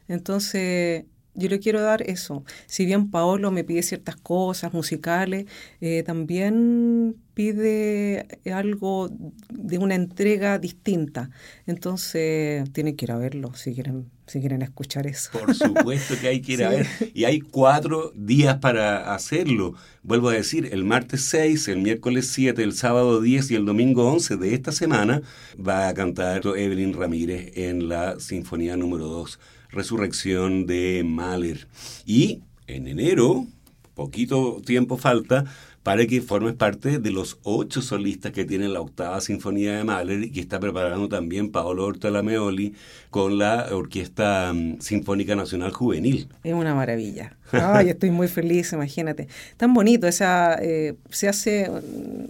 Entonces, 0.06 1.06
yo 1.34 1.48
le 1.48 1.58
quiero 1.60 1.80
dar 1.80 2.02
eso. 2.02 2.44
Si 2.66 2.84
bien 2.84 3.10
Paolo 3.10 3.50
me 3.50 3.64
pide 3.64 3.82
ciertas 3.82 4.16
cosas 4.16 4.72
musicales, 4.72 5.46
eh, 5.80 6.02
también 6.02 7.16
pide 7.34 8.26
algo 8.52 9.10
de 9.48 9.78
una 9.78 9.94
entrega 9.94 10.58
distinta. 10.58 11.30
Entonces, 11.66 12.70
tienen 12.72 12.96
que 12.96 13.06
ir 13.06 13.12
a 13.12 13.16
verlo 13.16 13.54
si 13.54 13.72
quieren, 13.72 14.10
si 14.26 14.40
quieren 14.40 14.60
escuchar 14.60 15.06
eso. 15.06 15.30
Por 15.32 15.54
supuesto 15.54 16.14
que 16.20 16.28
hay 16.28 16.42
que 16.42 16.52
ir 16.52 16.64
a 16.64 16.68
ver. 16.70 16.86
Y 17.14 17.24
hay 17.24 17.40
cuatro 17.40 18.12
días 18.14 18.58
para 18.58 19.14
hacerlo. 19.14 19.74
Vuelvo 20.02 20.28
a 20.28 20.34
decir, 20.34 20.68
el 20.72 20.84
martes 20.84 21.24
6, 21.24 21.68
el 21.68 21.78
miércoles 21.78 22.28
7, 22.28 22.62
el 22.62 22.74
sábado 22.74 23.22
10 23.22 23.52
y 23.52 23.54
el 23.54 23.64
domingo 23.64 24.12
11 24.12 24.36
de 24.36 24.54
esta 24.54 24.72
semana 24.72 25.22
va 25.58 25.88
a 25.88 25.94
cantar 25.94 26.42
Evelyn 26.44 26.92
Ramírez 26.92 27.52
en 27.54 27.88
la 27.88 28.20
Sinfonía 28.20 28.76
número 28.76 29.06
2 29.06 29.38
Resurrección 29.72 30.66
de 30.66 31.02
Mahler. 31.04 31.66
Y 32.06 32.40
en 32.66 32.86
enero, 32.86 33.46
poquito 33.94 34.62
tiempo 34.64 34.96
falta, 34.96 35.44
para 35.82 36.06
que 36.06 36.20
formes 36.20 36.54
parte 36.54 36.98
de 36.98 37.10
los 37.10 37.38
ocho 37.42 37.82
solistas 37.82 38.32
que 38.32 38.44
tiene 38.44 38.68
la 38.68 38.80
octava 38.80 39.20
sinfonía 39.20 39.76
de 39.76 39.84
Mahler 39.84 40.22
y 40.22 40.30
que 40.30 40.40
está 40.40 40.60
preparando 40.60 41.08
también 41.08 41.50
Paolo 41.50 41.86
Ortolameoli 41.86 42.74
con 43.10 43.38
la 43.38 43.66
Orquesta 43.72 44.52
mm, 44.52 44.80
Sinfónica 44.80 45.34
Nacional 45.34 45.72
Juvenil. 45.72 46.28
Es 46.44 46.54
una 46.54 46.74
maravilla. 46.74 47.36
Ay, 47.52 47.90
estoy 47.90 48.10
muy 48.10 48.28
feliz, 48.28 48.72
imagínate. 48.72 49.28
Tan 49.56 49.74
bonito, 49.74 50.06
esa, 50.06 50.56
eh, 50.60 50.94
se 51.10 51.28
hace 51.28 51.70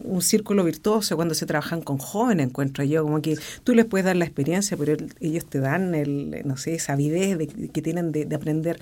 un 0.04 0.22
círculo 0.22 0.64
virtuoso 0.64 1.16
cuando 1.16 1.34
se 1.34 1.46
trabajan 1.46 1.80
con 1.80 1.98
jóvenes, 1.98 2.46
encuentro 2.46 2.84
yo, 2.84 3.02
como 3.02 3.22
que 3.22 3.36
tú 3.64 3.74
les 3.74 3.84
puedes 3.84 4.04
dar 4.04 4.16
la 4.16 4.24
experiencia, 4.24 4.76
pero 4.76 4.96
ellos 5.20 5.46
te 5.46 5.60
dan, 5.60 5.94
el, 5.94 6.42
no 6.44 6.56
sé, 6.56 6.74
esa 6.74 6.94
avidez 6.94 7.38
que 7.72 7.82
tienen 7.82 8.12
de, 8.12 8.28
aprender. 8.34 8.80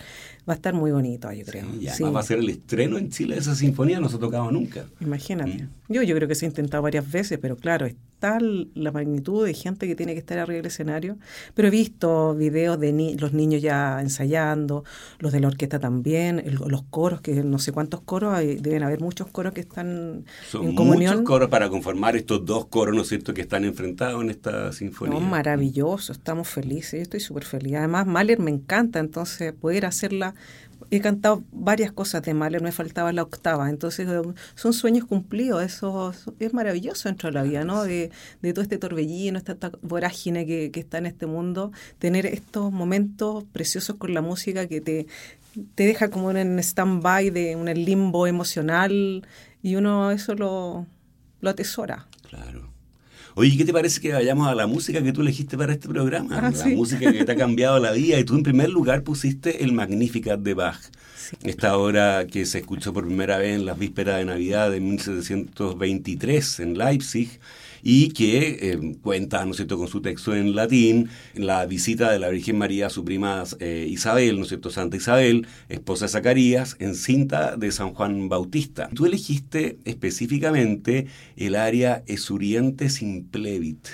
Va 0.48 0.54
a 0.54 0.56
estar 0.56 0.74
muy 0.74 0.90
bonito, 0.90 1.30
yo 1.32 1.44
creo. 1.44 1.66
Sí, 1.72 1.78
y 1.82 1.88
además 1.88 2.14
va 2.16 2.20
a 2.20 2.24
ser 2.24 2.38
el 2.38 2.48
estreno 2.48 2.98
en 2.98 3.10
Chile 3.10 3.34
de 3.34 3.40
esa 3.40 3.54
sinfonía, 3.54 4.00
no 4.00 4.08
se 4.08 4.16
ha 4.16 4.20
tocado 4.20 4.50
nunca. 4.50 4.86
Imagínate. 5.00 5.64
Mm. 5.64 5.68
Yo, 5.88 6.02
yo 6.02 6.16
creo 6.16 6.28
que 6.28 6.34
se 6.34 6.46
ha 6.46 6.48
intentado 6.48 6.82
varias 6.82 7.10
veces, 7.10 7.38
pero 7.40 7.56
claro, 7.56 7.86
tal 8.20 8.70
la 8.74 8.92
magnitud 8.92 9.44
de 9.44 9.54
gente 9.54 9.88
que 9.88 9.96
tiene 9.96 10.12
que 10.12 10.20
estar 10.20 10.38
arriba 10.38 10.58
del 10.58 10.66
escenario. 10.66 11.18
Pero 11.54 11.68
he 11.68 11.70
visto 11.70 12.34
videos 12.34 12.78
de 12.78 13.16
los 13.18 13.32
niños 13.32 13.62
ya 13.62 14.00
ensayando, 14.00 14.84
los 15.18 15.32
de 15.32 15.40
la 15.40 15.48
orquesta 15.48 15.80
también 15.80 16.42
los 16.66 16.82
coros, 16.82 17.20
que 17.20 17.42
no 17.42 17.58
sé 17.58 17.72
cuántos 17.72 18.02
coros, 18.02 18.34
hay, 18.34 18.56
deben 18.56 18.82
haber 18.82 19.00
muchos 19.00 19.28
coros 19.28 19.52
que 19.52 19.60
están 19.62 20.24
en 20.52 20.74
comunión. 20.74 21.14
muchos 21.14 21.26
coros 21.26 21.48
para 21.48 21.68
conformar 21.68 22.16
estos 22.16 22.44
dos 22.44 22.66
coros, 22.66 22.94
¿no 22.94 23.02
es 23.02 23.08
cierto?, 23.08 23.34
que 23.34 23.40
están 23.40 23.64
enfrentados 23.64 24.22
en 24.22 24.30
esta 24.30 24.72
sinfonía. 24.72 25.18
No, 25.18 25.26
maravilloso, 25.26 26.12
estamos 26.12 26.48
felices, 26.48 26.92
yo 26.92 27.02
estoy 27.02 27.20
súper 27.20 27.44
feliz. 27.44 27.76
Además, 27.76 28.06
Mahler 28.06 28.38
me 28.38 28.50
encanta, 28.50 28.98
entonces 28.98 29.52
poder 29.52 29.86
hacerla 29.86 30.34
he 30.90 31.00
cantado 31.00 31.44
varias 31.52 31.92
cosas 31.92 32.22
de 32.22 32.34
Mahler, 32.34 32.62
me 32.62 32.72
faltaba 32.72 33.12
la 33.12 33.22
octava, 33.22 33.70
entonces 33.70 34.08
eh, 34.08 34.22
son 34.54 34.72
sueños 34.72 35.04
cumplidos, 35.04 35.62
eso 35.62 36.12
es 36.38 36.52
maravilloso 36.52 37.08
dentro 37.08 37.28
de 37.28 37.34
la 37.34 37.42
vida, 37.42 37.64
¿no? 37.64 37.84
De, 37.84 38.10
todo 38.52 38.62
este 38.62 38.78
torbellino, 38.78 39.38
esta, 39.38 39.56
vorágine 39.82 40.46
que, 40.46 40.70
que, 40.70 40.80
está 40.80 40.98
en 40.98 41.06
este 41.06 41.26
mundo, 41.26 41.72
tener 41.98 42.26
estos 42.26 42.72
momentos 42.72 43.44
preciosos 43.52 43.96
con 43.96 44.14
la 44.14 44.20
música 44.20 44.66
que 44.66 44.80
te, 44.80 45.06
te 45.74 45.86
deja 45.86 46.10
como 46.10 46.30
en 46.30 46.58
stand-by, 46.58 47.30
de 47.30 47.56
un 47.56 47.66
limbo 47.72 48.26
emocional, 48.26 49.26
y 49.62 49.76
uno 49.76 50.10
eso 50.10 50.34
lo, 50.34 50.86
lo 51.40 51.50
atesora. 51.50 52.06
Claro. 52.28 52.69
Oye, 53.34 53.56
¿qué 53.56 53.64
te 53.64 53.72
parece 53.72 54.00
que 54.00 54.12
vayamos 54.12 54.48
a 54.48 54.54
la 54.54 54.66
música 54.66 55.02
que 55.02 55.12
tú 55.12 55.20
elegiste 55.20 55.56
para 55.56 55.72
este 55.72 55.88
programa? 55.88 56.38
Ah, 56.38 56.50
la 56.50 56.66
música 56.68 57.12
que 57.12 57.24
te 57.24 57.32
ha 57.32 57.36
cambiado 57.36 57.78
la 57.78 57.92
vida. 57.92 58.18
Y 58.18 58.24
tú 58.24 58.34
en 58.34 58.42
primer 58.42 58.70
lugar 58.70 59.02
pusiste 59.02 59.64
el 59.64 59.72
Magnificat 59.72 60.40
de 60.40 60.54
Bach. 60.54 60.80
Esta 61.44 61.76
obra 61.76 62.26
que 62.26 62.44
se 62.44 62.58
escuchó 62.58 62.92
por 62.92 63.06
primera 63.06 63.38
vez 63.38 63.54
en 63.54 63.64
las 63.64 63.78
vísperas 63.78 64.18
de 64.18 64.24
Navidad 64.24 64.70
de 64.70 64.80
1723 64.80 66.60
en 66.60 66.76
Leipzig 66.76 67.38
y 67.82 68.10
que 68.10 68.72
eh, 68.72 68.96
cuenta, 69.02 69.44
¿no 69.44 69.52
es 69.52 69.64
con 69.64 69.88
su 69.88 70.00
texto 70.00 70.34
en 70.34 70.54
latín, 70.54 71.08
la 71.34 71.66
visita 71.66 72.10
de 72.10 72.18
la 72.18 72.28
Virgen 72.28 72.58
María 72.58 72.86
a 72.86 72.90
su 72.90 73.04
prima 73.04 73.44
eh, 73.58 73.86
Isabel, 73.88 74.36
¿no 74.36 74.42
es 74.42 74.48
cierto?, 74.48 74.70
Santa 74.70 74.96
Isabel, 74.96 75.46
esposa 75.68 76.06
de 76.06 76.10
Zacarías, 76.10 76.76
en 76.78 76.94
cinta 76.94 77.56
de 77.56 77.72
San 77.72 77.94
Juan 77.94 78.28
Bautista. 78.28 78.88
Tú 78.94 79.06
elegiste 79.06 79.78
específicamente 79.84 81.06
el 81.36 81.54
área 81.54 82.02
Esurientes 82.06 83.00
Plebit 83.30 83.88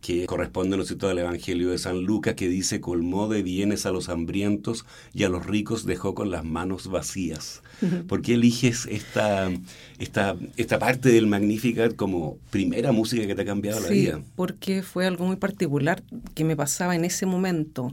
que 0.00 0.26
corresponde, 0.26 0.76
¿no 0.76 0.82
es 0.82 0.88
cierto?, 0.88 1.08
al 1.08 1.18
Evangelio 1.18 1.70
de 1.70 1.78
San 1.78 2.02
Lucas, 2.02 2.34
que 2.34 2.48
dice, 2.48 2.80
colmó 2.80 3.28
de 3.28 3.42
bienes 3.42 3.86
a 3.86 3.90
los 3.90 4.08
hambrientos 4.08 4.86
y 5.12 5.24
a 5.24 5.28
los 5.28 5.46
ricos 5.46 5.84
dejó 5.84 6.14
con 6.14 6.30
las 6.30 6.44
manos 6.44 6.88
vacías. 6.88 7.62
¿Por 8.08 8.22
qué 8.22 8.34
eliges 8.34 8.86
esta, 8.86 9.50
esta, 9.98 10.36
esta 10.56 10.78
parte 10.78 11.10
del 11.10 11.26
Magnificat 11.26 11.96
como 11.96 12.38
primera 12.50 12.92
música 12.92 13.26
que 13.26 13.34
te 13.34 13.42
ha 13.42 13.46
cambiado 13.46 13.80
la 13.80 13.88
vida? 13.88 14.20
porque 14.36 14.82
fue 14.82 15.06
algo 15.06 15.26
muy 15.26 15.36
particular 15.36 16.02
que 16.34 16.44
me 16.44 16.56
pasaba 16.56 16.94
en 16.94 17.04
ese 17.04 17.26
momento. 17.26 17.92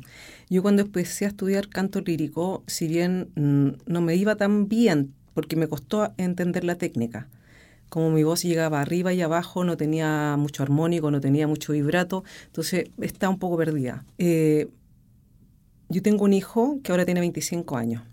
Yo 0.50 0.62
cuando 0.62 0.84
empecé 0.84 1.26
a 1.26 1.30
estudiar 1.30 1.70
canto 1.70 2.02
lírico, 2.02 2.64
si 2.68 2.88
bien 2.88 3.30
mm, 3.36 3.92
no 3.92 4.02
me 4.02 4.16
iba 4.16 4.36
tan 4.36 4.68
bien, 4.68 5.14
porque 5.34 5.56
me 5.56 5.68
costó 5.68 6.14
entender 6.18 6.64
la 6.64 6.76
técnica, 6.76 7.28
como 7.90 8.12
mi 8.12 8.24
voz 8.24 8.44
llegaba 8.44 8.82
arriba 8.82 9.14
y 9.14 9.22
abajo, 9.22 9.64
no 9.64 9.78
tenía 9.78 10.36
mucho 10.38 10.64
armónico, 10.64 11.12
no 11.12 11.22
tenía 11.22 11.48
mucho 11.48 11.74
vibrato, 11.74 12.24
entonces 12.46 12.90
estaba 13.02 13.32
un 13.32 13.40
poco 13.40 13.58
perdida. 13.58 14.06
Eh, 14.18 14.68
yo 15.90 16.02
tengo 16.02 16.26
un 16.26 16.34
hijo 16.34 16.80
que 16.84 16.92
ahora 16.92 17.06
tiene 17.06 17.22
25 17.22 17.78
años 17.78 18.04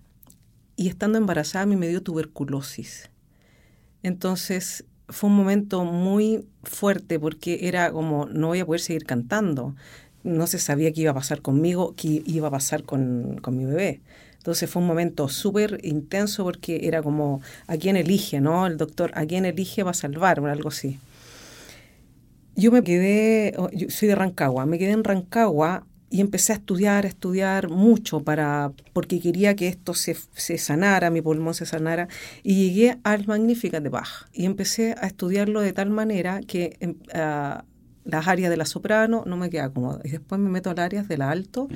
y 0.77 0.89
estando 0.89 1.19
embarazada 1.19 1.65
a 1.65 1.67
me 1.67 1.89
dio 1.89 2.03
tuberculosis. 2.03 3.11
Entonces 4.03 4.85
fue 5.09 5.31
un 5.31 5.37
momento 5.37 5.85
muy 5.85 6.47
fuerte 6.63 7.19
porque 7.19 7.67
era 7.69 7.93
como, 7.93 8.27
no 8.27 8.49
voy 8.49 8.61
a 8.61 8.67
poder 8.67 8.81
seguir 8.81 9.05
cantando. 9.05 9.75
No 10.23 10.47
se 10.47 10.59
sabía 10.59 10.93
qué 10.93 11.03
iba 11.03 11.11
a 11.11 11.15
pasar 11.15 11.43
conmigo, 11.43 11.95
qué 11.97 12.23
iba 12.25 12.49
a 12.49 12.51
pasar 12.51 12.85
con, 12.85 13.39
con 13.43 13.57
mi 13.57 13.65
bebé. 13.65 14.01
Entonces 14.45 14.69
fue 14.69 14.83
un 14.83 14.89
momento 14.89 15.27
súper 15.31 15.81
intenso 15.83 16.45
porque 16.45 16.87
era 16.87 17.03
como, 17.03 17.41
¿a 17.67 17.79
quién 17.79 17.97
elige, 17.97 18.43
no? 18.43 18.67
El 18.67 18.77
doctor, 18.77 19.11
¿a 19.15 19.25
quién 19.25 19.47
elige 19.47 19.83
va 19.83 19.93
a 19.93 19.95
salvar? 19.95 20.39
O 20.39 20.47
algo 20.47 20.69
así. 20.69 20.99
Yo 22.55 22.71
me 22.71 22.85
quedé, 22.85 23.55
oh, 23.57 23.71
soy 23.89 24.09
de 24.09 24.15
Rancagua, 24.15 24.67
me 24.67 24.79
quedé 24.79 24.91
en 24.91 25.03
Rancagua 25.03 25.87
y 26.11 26.21
empecé 26.21 26.53
a 26.53 26.57
estudiar, 26.57 27.07
a 27.07 27.09
estudiar 27.09 27.71
mucho 27.71 28.21
para, 28.21 28.73
porque 28.93 29.19
quería 29.19 29.57
que 29.57 29.67
esto 29.67 29.95
se, 29.95 30.15
se 30.35 30.59
sanara, 30.59 31.09
mi 31.09 31.23
pulmón 31.23 31.55
se 31.55 31.65
sanara, 31.65 32.09
y 32.43 32.67
llegué 32.67 32.99
al 33.03 33.27
Magnificat 33.27 33.83
de 33.83 33.89
Bach 33.89 34.29
y 34.31 34.45
empecé 34.45 34.95
a 35.01 35.07
estudiarlo 35.07 35.63
de 35.63 35.73
tal 35.73 35.89
manera 35.89 36.41
que 36.47 36.77
em, 36.81 36.97
las 38.05 38.29
áreas 38.29 38.51
de 38.51 38.57
la 38.57 38.67
soprano 38.67 39.25
no 39.27 39.37
me 39.37 39.51
queda 39.51 39.71
cómodo. 39.71 40.01
Y 40.05 40.11
después 40.11 40.41
me 40.41 40.51
meto 40.51 40.71
al 40.71 40.79
áreas 40.79 41.09
de 41.09 41.17
la 41.17 41.31
alto 41.31 41.69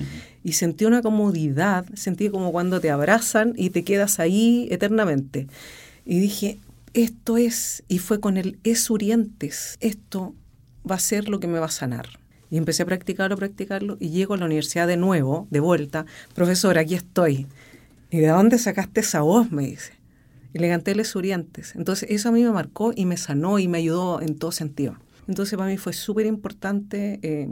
y 0.44 0.52
sentí 0.52 0.85
una 0.85 1.02
comodidad, 1.02 1.87
sentí 1.94 2.28
como 2.28 2.52
cuando 2.52 2.80
te 2.80 2.90
abrazan 2.90 3.54
y 3.56 3.70
te 3.70 3.85
quedas 3.85 4.20
ahí 4.20 4.68
eternamente. 4.70 5.47
Y 6.04 6.20
dije, 6.20 6.58
esto 6.94 7.37
es, 7.37 7.85
y 7.88 7.99
fue 7.99 8.20
con 8.20 8.37
el 8.37 8.58
esurientes, 8.64 9.76
esto 9.80 10.35
va 10.88 10.97
a 10.97 11.00
ser 11.00 11.28
lo 11.28 11.40
que 11.40 11.47
me 11.47 11.58
va 11.58 11.66
a 11.66 11.70
sanar. 11.70 12.06
Y 12.50 12.56
empecé 12.56 12.82
a 12.82 12.87
practicarlo, 12.87 13.37
practicarlo, 13.37 13.99
y 14.00 14.08
llego 14.08 14.35
a 14.35 14.38
la 14.38 14.47
universidad 14.47 14.87
de 14.87 14.97
nuevo, 14.97 15.47
de 15.50 15.61
vuelta, 15.61 16.06
profesor, 16.35 16.78
aquí 16.78 16.94
estoy. 16.94 17.47
¿Y 18.11 18.18
de 18.18 18.28
dónde 18.28 18.58
sacaste 18.58 19.00
esa 19.00 19.20
voz? 19.20 19.52
me 19.52 19.66
dice. 19.66 19.92
Y 20.54 20.58
le 20.58 20.68
canté 20.70 20.99
esurientes. 20.99 21.75
Entonces 21.75 22.08
eso 22.11 22.30
a 22.30 22.32
mí 22.32 22.42
me 22.42 22.50
marcó 22.50 22.92
y 22.97 23.04
me 23.04 23.18
sanó 23.18 23.58
y 23.58 23.68
me 23.68 23.78
ayudó 23.78 24.23
en 24.23 24.38
todo 24.38 24.50
sentido. 24.50 24.97
Entonces 25.28 25.56
para 25.56 25.70
mí 25.70 25.76
fue 25.76 25.92
súper 25.92 26.26
importante 26.26 27.20
eh, 27.23 27.47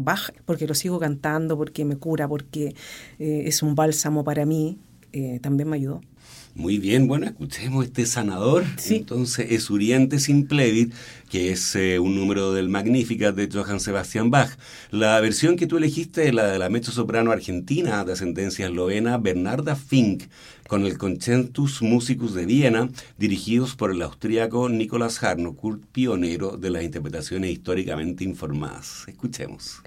porque 0.44 0.66
lo 0.66 0.74
sigo 0.74 0.98
cantando, 0.98 1.56
porque 1.56 1.84
me 1.84 1.96
cura, 1.96 2.26
porque 2.26 2.74
eh, 3.18 3.42
es 3.44 3.62
un 3.62 3.74
bálsamo 3.74 4.24
para 4.24 4.46
mí, 4.46 4.78
eh, 5.12 5.38
también 5.40 5.68
me 5.68 5.76
ayudó. 5.76 6.00
Muy 6.56 6.78
bien, 6.78 7.06
bueno, 7.06 7.26
escuchemos 7.26 7.84
este 7.84 8.06
sanador. 8.06 8.64
Entonces, 8.88 9.48
es 9.50 9.68
Uriente 9.68 10.18
sin 10.18 10.46
plebit, 10.46 10.94
que 11.28 11.52
es 11.52 11.76
eh, 11.76 11.98
un 11.98 12.14
número 12.14 12.54
del 12.54 12.70
Magnificat 12.70 13.34
de 13.34 13.50
Johann 13.52 13.78
Sebastian 13.78 14.30
Bach. 14.30 14.56
La 14.90 15.20
versión 15.20 15.56
que 15.56 15.66
tú 15.66 15.76
elegiste 15.76 16.26
es 16.28 16.34
la 16.34 16.46
de 16.46 16.58
la 16.58 16.70
mezzo-soprano 16.70 17.30
argentina 17.30 18.06
de 18.06 18.14
ascendencia 18.14 18.64
eslovena 18.68 19.18
Bernarda 19.18 19.76
Fink, 19.76 20.24
con 20.66 20.86
el 20.86 20.96
Concentus 20.96 21.82
Musicus 21.82 22.32
de 22.32 22.46
Viena, 22.46 22.88
dirigidos 23.18 23.76
por 23.76 23.90
el 23.90 24.00
austríaco 24.00 24.70
Nicolas 24.70 25.22
Harnoncourt, 25.22 25.84
pionero 25.92 26.56
de 26.56 26.70
las 26.70 26.84
interpretaciones 26.84 27.50
históricamente 27.50 28.24
informadas. 28.24 29.04
Escuchemos. 29.06 29.82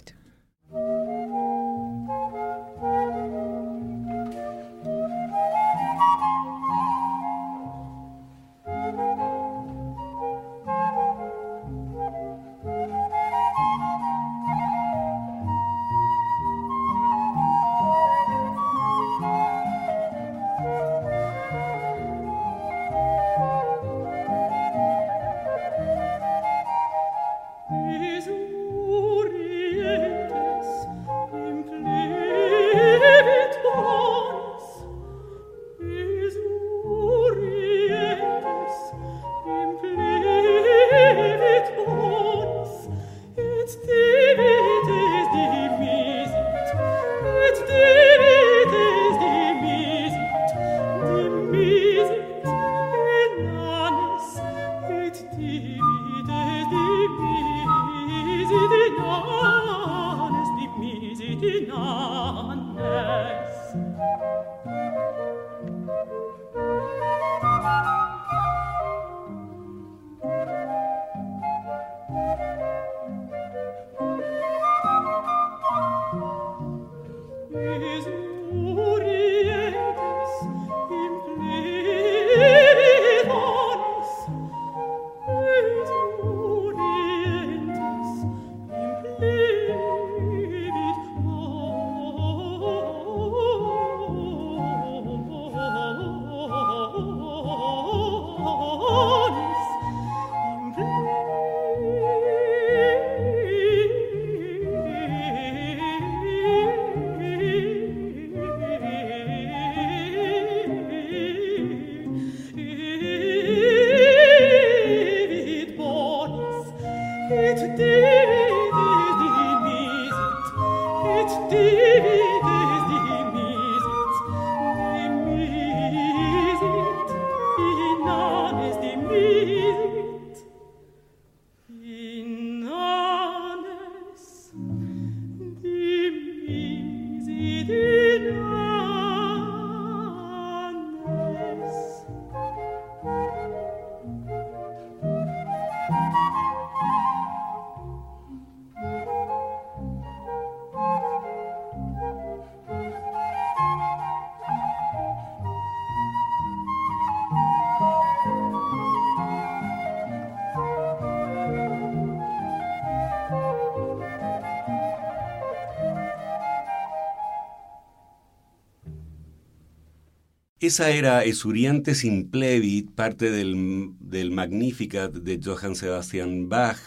Esa 170.70 170.92
era 170.92 171.24
Esuriante 171.24 171.96
sin 171.96 172.30
plebit, 172.30 172.92
parte 172.92 173.32
del, 173.32 173.90
del 174.00 174.30
Magnificat 174.30 175.12
de 175.12 175.40
Johann 175.44 175.76
Sebastian 175.76 176.48
Bach. 176.48 176.78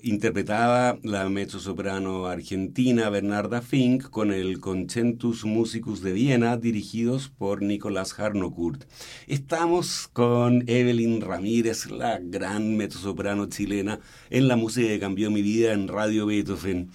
Interpretaba 0.00 0.98
la 1.02 1.28
mezzosoprano 1.28 2.28
argentina 2.28 3.10
Bernarda 3.10 3.60
Fink 3.60 4.08
con 4.08 4.32
el 4.32 4.58
Concentus 4.58 5.44
Musicus 5.44 6.00
de 6.00 6.14
Viena, 6.14 6.56
dirigidos 6.56 7.28
por 7.28 7.60
Nicolás 7.60 8.18
Harnoncourt. 8.18 8.84
Estamos 9.26 10.08
con 10.14 10.64
Evelyn 10.66 11.20
Ramírez, 11.20 11.90
la 11.90 12.18
gran 12.18 12.74
mezzosoprano 12.78 13.50
chilena, 13.50 14.00
en 14.30 14.48
la 14.48 14.56
música 14.56 14.88
que 14.88 14.98
cambió 14.98 15.30
mi 15.30 15.42
vida 15.42 15.74
en 15.74 15.88
Radio 15.88 16.24
Beethoven. 16.24 16.90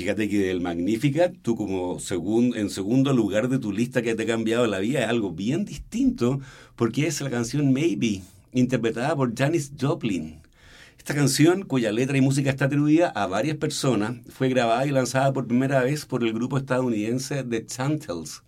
Fíjate 0.00 0.30
que 0.30 0.38
del 0.38 0.62
Magnificat, 0.62 1.34
tú 1.42 1.56
como 1.56 1.98
en 2.54 2.70
segundo 2.70 3.12
lugar 3.12 3.50
de 3.50 3.58
tu 3.58 3.70
lista 3.70 4.00
que 4.00 4.14
te 4.14 4.22
ha 4.22 4.26
cambiado 4.26 4.66
la 4.66 4.78
vida, 4.78 5.00
es 5.00 5.08
algo 5.10 5.30
bien 5.32 5.66
distinto, 5.66 6.40
porque 6.74 7.06
es 7.06 7.20
la 7.20 7.28
canción 7.28 7.70
Maybe, 7.74 8.22
interpretada 8.54 9.14
por 9.14 9.36
Janis 9.36 9.72
Joplin. 9.78 10.40
Esta 10.96 11.14
canción, 11.14 11.64
cuya 11.64 11.92
letra 11.92 12.16
y 12.16 12.22
música 12.22 12.48
está 12.48 12.64
atribuida 12.64 13.10
a 13.10 13.26
varias 13.26 13.58
personas, 13.58 14.16
fue 14.30 14.48
grabada 14.48 14.86
y 14.86 14.90
lanzada 14.90 15.34
por 15.34 15.46
primera 15.46 15.82
vez 15.82 16.06
por 16.06 16.24
el 16.24 16.32
grupo 16.32 16.56
estadounidense 16.56 17.44
The 17.44 17.66
Chantels 17.66 18.42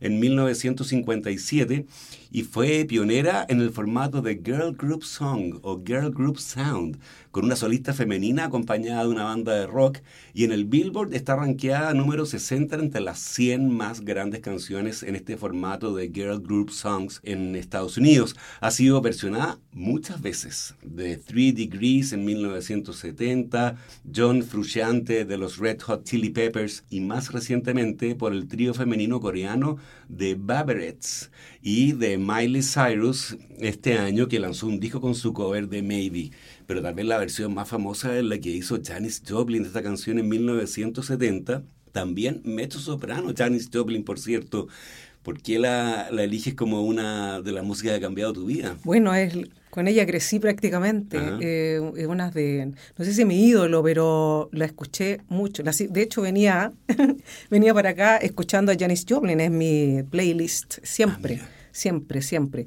en 0.00 0.20
1957 0.20 1.86
y 2.30 2.42
fue 2.42 2.84
pionera 2.84 3.46
en 3.48 3.60
el 3.60 3.70
formato 3.70 4.22
de 4.22 4.40
Girl 4.44 4.74
Group 4.76 5.04
Song 5.04 5.58
o 5.62 5.82
Girl 5.84 6.10
Group 6.10 6.38
Sound, 6.38 6.98
con 7.30 7.44
una 7.44 7.56
solista 7.56 7.92
femenina 7.92 8.44
acompañada 8.44 9.02
de 9.02 9.08
una 9.08 9.24
banda 9.24 9.54
de 9.54 9.66
rock 9.66 9.98
y 10.34 10.44
en 10.44 10.52
el 10.52 10.64
Billboard 10.64 11.14
está 11.14 11.36
rankeada 11.36 11.94
número 11.94 12.26
60 12.26 12.76
entre 12.76 13.00
las 13.00 13.18
100 13.18 13.70
más 13.70 14.00
grandes 14.00 14.40
canciones 14.40 15.02
en 15.02 15.16
este 15.16 15.36
formato 15.36 15.94
de 15.94 16.10
Girl 16.12 16.40
Group 16.40 16.70
Songs 16.70 17.20
en 17.22 17.54
Estados 17.54 17.96
Unidos. 17.96 18.36
Ha 18.60 18.70
sido 18.70 19.00
versionada 19.00 19.58
muchas 19.72 20.20
veces, 20.20 20.74
de 20.82 21.16
Three 21.16 21.52
Degrees 21.52 22.12
en 22.12 22.24
1970, 22.24 23.76
John 24.14 24.42
Frusciante 24.42 25.24
de 25.24 25.38
los 25.38 25.58
Red 25.58 25.80
Hot 25.82 26.04
Chili 26.04 26.30
Peppers 26.30 26.84
y 26.90 27.00
más 27.00 27.32
recientemente 27.32 28.14
por 28.14 28.32
el 28.32 28.48
trío 28.48 28.74
femenino 28.74 29.20
coreano 29.20 29.78
de 30.08 30.34
Baberets 30.34 31.30
y 31.62 31.92
de 31.92 32.18
Miley 32.18 32.62
Cyrus 32.62 33.36
este 33.58 33.98
año 33.98 34.28
que 34.28 34.40
lanzó 34.40 34.66
un 34.66 34.80
disco 34.80 35.00
con 35.00 35.14
su 35.14 35.32
cover 35.32 35.68
de 35.68 35.82
Maybe. 35.82 36.30
Pero 36.66 36.82
tal 36.82 36.94
vez 36.94 37.06
la 37.06 37.18
versión 37.18 37.54
más 37.54 37.68
famosa 37.68 38.16
es 38.16 38.24
la 38.24 38.38
que 38.38 38.50
hizo 38.50 38.78
Janis 38.82 39.22
Joplin 39.26 39.62
de 39.62 39.68
esta 39.68 39.82
canción 39.82 40.18
en 40.18 40.28
1970. 40.28 41.62
También 41.92 42.42
mezzo 42.44 42.78
soprano, 42.78 43.32
Janis 43.36 43.70
Joplin, 43.72 44.04
por 44.04 44.18
cierto. 44.18 44.68
¿Por 45.22 45.42
qué 45.42 45.58
la, 45.58 46.08
la, 46.10 46.24
eliges 46.24 46.54
como 46.54 46.82
una 46.82 47.42
de 47.42 47.52
las 47.52 47.64
músicas 47.64 47.92
que 47.92 47.96
ha 47.96 48.00
cambiado 48.00 48.32
tu 48.32 48.46
vida? 48.46 48.76
Bueno, 48.84 49.14
es, 49.14 49.36
con 49.70 49.88
ella 49.88 50.06
crecí 50.06 50.38
prácticamente. 50.38 51.18
Eh, 51.40 51.80
es 51.96 52.06
una 52.06 52.30
de, 52.30 52.72
no 52.96 53.04
sé 53.04 53.12
si 53.12 53.24
mi 53.24 53.46
ídolo, 53.46 53.82
pero 53.82 54.48
la 54.52 54.64
escuché 54.64 55.20
mucho. 55.28 55.62
de 55.62 56.02
hecho, 56.02 56.22
venía, 56.22 56.72
venía 57.50 57.74
para 57.74 57.90
acá 57.90 58.16
escuchando 58.16 58.72
a 58.72 58.76
Janis 58.78 59.04
Joplin, 59.08 59.40
es 59.40 59.50
mi 59.50 60.02
playlist 60.10 60.78
siempre. 60.82 61.40
Ah, 61.42 61.48
siempre, 61.72 62.22
siempre. 62.22 62.66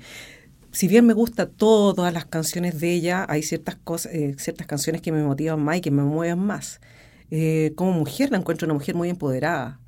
Si 0.71 0.87
bien 0.87 1.05
me 1.05 1.13
gusta 1.13 1.49
todas 1.49 2.13
las 2.13 2.25
canciones 2.25 2.79
de 2.79 2.93
ella, 2.93 3.25
hay 3.27 3.43
ciertas 3.43 3.75
cosas, 3.75 4.13
eh, 4.13 4.35
ciertas 4.37 4.67
canciones 4.67 5.01
que 5.01 5.11
me 5.11 5.21
motivan 5.21 5.61
más 5.61 5.77
y 5.77 5.81
que 5.81 5.91
me 5.91 6.03
mueven 6.03 6.39
más. 6.39 6.79
Eh, 7.29 7.73
como 7.75 7.91
mujer 7.91 8.31
la 8.31 8.37
encuentro 8.37 8.65
una 8.65 8.73
mujer 8.73 8.95
muy 8.95 9.09
empoderada. 9.09 9.79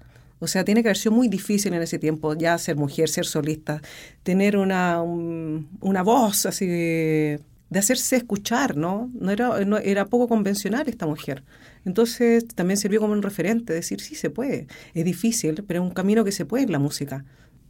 O 0.43 0.47
sea, 0.47 0.65
tiene 0.65 0.83
que 0.83 0.89
haber 0.89 0.97
sido 0.97 1.13
muy 1.13 1.29
difícil 1.29 1.73
en 1.73 1.81
ese 1.81 1.99
tiempo 1.99 2.33
ya 2.33 2.57
ser 2.57 2.75
mujer, 2.75 3.07
ser 3.07 3.25
solista, 3.25 3.81
tener 4.23 4.57
una, 4.57 5.01
una 5.01 6.03
voz 6.03 6.45
así 6.45 6.67
de, 6.67 7.39
hacerse 7.73 8.17
escuchar, 8.17 8.75
¿no? 8.75 9.09
No 9.13 9.31
era, 9.31 9.63
no, 9.63 9.77
era 9.77 10.05
poco 10.05 10.27
convencional 10.27 10.89
esta 10.89 11.07
mujer. 11.07 11.45
Entonces 11.85 12.45
también 12.45 12.75
sirvió 12.75 12.99
como 12.99 13.13
un 13.13 13.21
referente, 13.21 13.71
decir, 13.71 14.01
sí, 14.01 14.15
se 14.15 14.29
puede. 14.29 14.67
Es 14.93 15.05
difícil, 15.05 15.63
pero 15.65 15.81
es 15.81 15.87
un 15.87 15.93
camino 15.93 16.25
que 16.25 16.33
se 16.33 16.45
puede 16.45 16.65
en 16.65 16.73
la 16.73 16.79
música. 16.79 17.23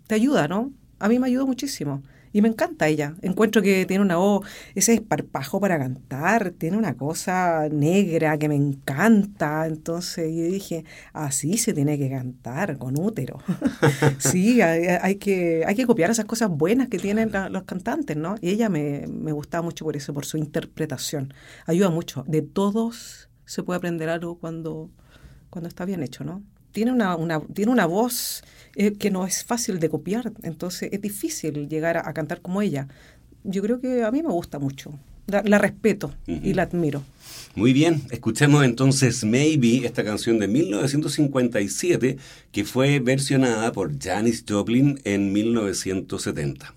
Te 0.08 0.16
ayuda, 0.16 0.48
¿no? 0.48 0.74
A 0.98 1.10
mí 1.10 1.20
me 1.20 1.28
ayudó 1.28 1.46
muchísimo. 1.46 2.02
Y 2.34 2.42
me 2.42 2.50
encanta 2.50 2.88
ella. 2.88 3.16
Encuentro 3.22 3.62
que 3.62 3.86
tiene 3.86 4.04
una 4.04 4.18
voz, 4.18 4.46
ese 4.74 4.96
esparpajo 4.96 5.60
para 5.62 5.78
cantar, 5.78 6.52
tiene 6.52 6.78
una 6.78 6.98
cosa 6.98 7.70
negra 7.72 8.38
que 8.40 8.50
me 8.50 8.56
encanta. 8.56 9.68
Entonces 9.68 10.36
yo 10.36 10.44
dije, 10.44 10.84
así 11.14 11.58
se 11.60 11.74
tiene 11.74 11.98
que 11.98 12.10
cantar, 12.10 12.78
con 12.80 13.00
útero. 13.00 13.38
sí, 14.18 14.62
hay, 14.62 15.16
que, 15.18 15.64
hay 15.66 15.76
que 15.76 15.86
copiar 15.86 16.10
esas 16.10 16.26
cosas 16.26 16.50
buenas 16.50 16.88
que 16.88 16.98
tienen 16.98 17.32
los 17.52 17.64
cantantes, 17.64 18.18
¿no? 18.18 18.36
Y 18.42 18.50
ella 18.50 18.68
me, 18.68 19.06
me 19.08 19.32
gustaba 19.32 19.62
mucho 19.62 19.86
por 19.86 19.96
eso, 19.96 20.12
por 20.14 20.26
su 20.26 20.38
interpretación. 20.38 21.34
Ayuda 21.68 21.92
mucho. 21.92 22.24
De 22.28 22.42
todos 22.42 23.30
se 23.46 23.62
puede 23.62 23.78
aprender 23.78 24.10
algo 24.10 24.40
cuando, 24.40 24.90
cuando 25.52 25.68
está 25.70 25.86
bien 25.86 26.02
hecho, 26.02 26.24
¿no? 26.24 26.42
Tiene 26.74 26.92
una, 26.92 27.16
una, 27.16 27.40
tiene 27.40 27.72
una 27.72 27.86
voz 27.86 28.44
eh, 28.76 28.94
que 28.94 29.12
no 29.12 29.26
es 29.26 29.44
fácil 29.44 29.80
de 29.80 29.90
copiar, 29.90 30.34
entonces 30.42 30.90
es 30.92 31.00
difícil 31.00 31.70
llegar 31.70 31.98
a, 31.98 32.14
cantar 32.14 32.42
como 32.42 32.62
ella. 32.62 32.88
Yo 33.44 33.62
creo 33.62 33.80
que 33.80 34.04
a 34.04 34.12
mí 34.12 34.24
me 34.24 34.32
gusta 34.32 34.58
mucho, 34.58 34.98
la, 35.28 35.58
respeto 35.60 36.14
y 36.26 36.54
la 36.54 36.64
admiro. 36.64 37.04
Muy 37.56 37.72
bien, 37.72 38.02
escuchemos 38.10 38.66
entonces 38.66 39.24
Maybe, 39.24 39.86
esta 39.86 40.04
canción 40.04 40.40
de 40.40 40.48
1957 40.48 42.18
que 42.52 42.66
fue 42.66 43.00
versionada 43.00 43.72
por 43.72 43.98
Janis 44.00 44.44
Joplin 44.48 45.00
en 45.04 45.32
1970. 45.32 46.74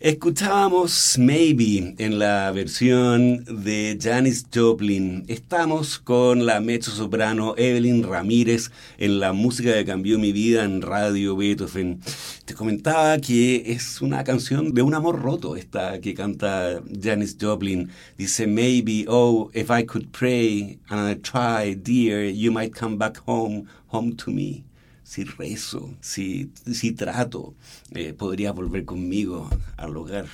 Escuchábamos 0.00 1.18
Maybe 1.18 1.94
en 1.98 2.18
la 2.18 2.50
versión 2.52 3.44
de 3.44 3.98
Janis 4.00 4.46
Joplin. 4.50 5.26
Estamos 5.28 5.98
con 5.98 6.46
la 6.46 6.58
mezzo 6.60 6.90
soprano 6.90 7.52
Evelyn 7.58 8.04
Ramírez 8.04 8.70
en 8.96 9.20
la 9.20 9.34
música 9.34 9.74
que 9.74 9.84
cambió 9.84 10.18
mi 10.18 10.32
vida 10.32 10.64
en 10.64 10.80
Radio 10.80 11.36
Beethoven. 11.36 12.00
Te 12.46 12.54
comentaba 12.54 13.18
que 13.18 13.72
es 13.72 14.00
una 14.00 14.24
canción 14.24 14.72
de 14.72 14.80
un 14.80 14.94
amor 14.94 15.20
roto 15.20 15.54
esta 15.54 16.00
que 16.00 16.14
canta 16.14 16.80
Janis 16.98 17.36
Joplin. 17.38 17.90
Dice 18.16 18.46
Maybe, 18.46 19.04
oh, 19.06 19.50
if 19.52 19.68
I 19.68 19.84
could 19.84 20.12
pray 20.12 20.78
and 20.88 21.10
I 21.10 21.20
try, 21.20 21.74
dear, 21.74 22.24
you 22.24 22.50
might 22.50 22.74
come 22.74 22.96
back 22.96 23.18
home, 23.26 23.66
home 23.88 24.16
to 24.16 24.30
me 24.30 24.64
si 25.10 25.24
rezo, 25.24 25.90
si, 26.00 26.52
si 26.70 26.92
trato, 26.92 27.56
eh, 27.96 28.12
podría 28.12 28.52
volver 28.52 28.84
conmigo 28.84 29.50
al 29.76 29.96
hogar. 29.96 30.26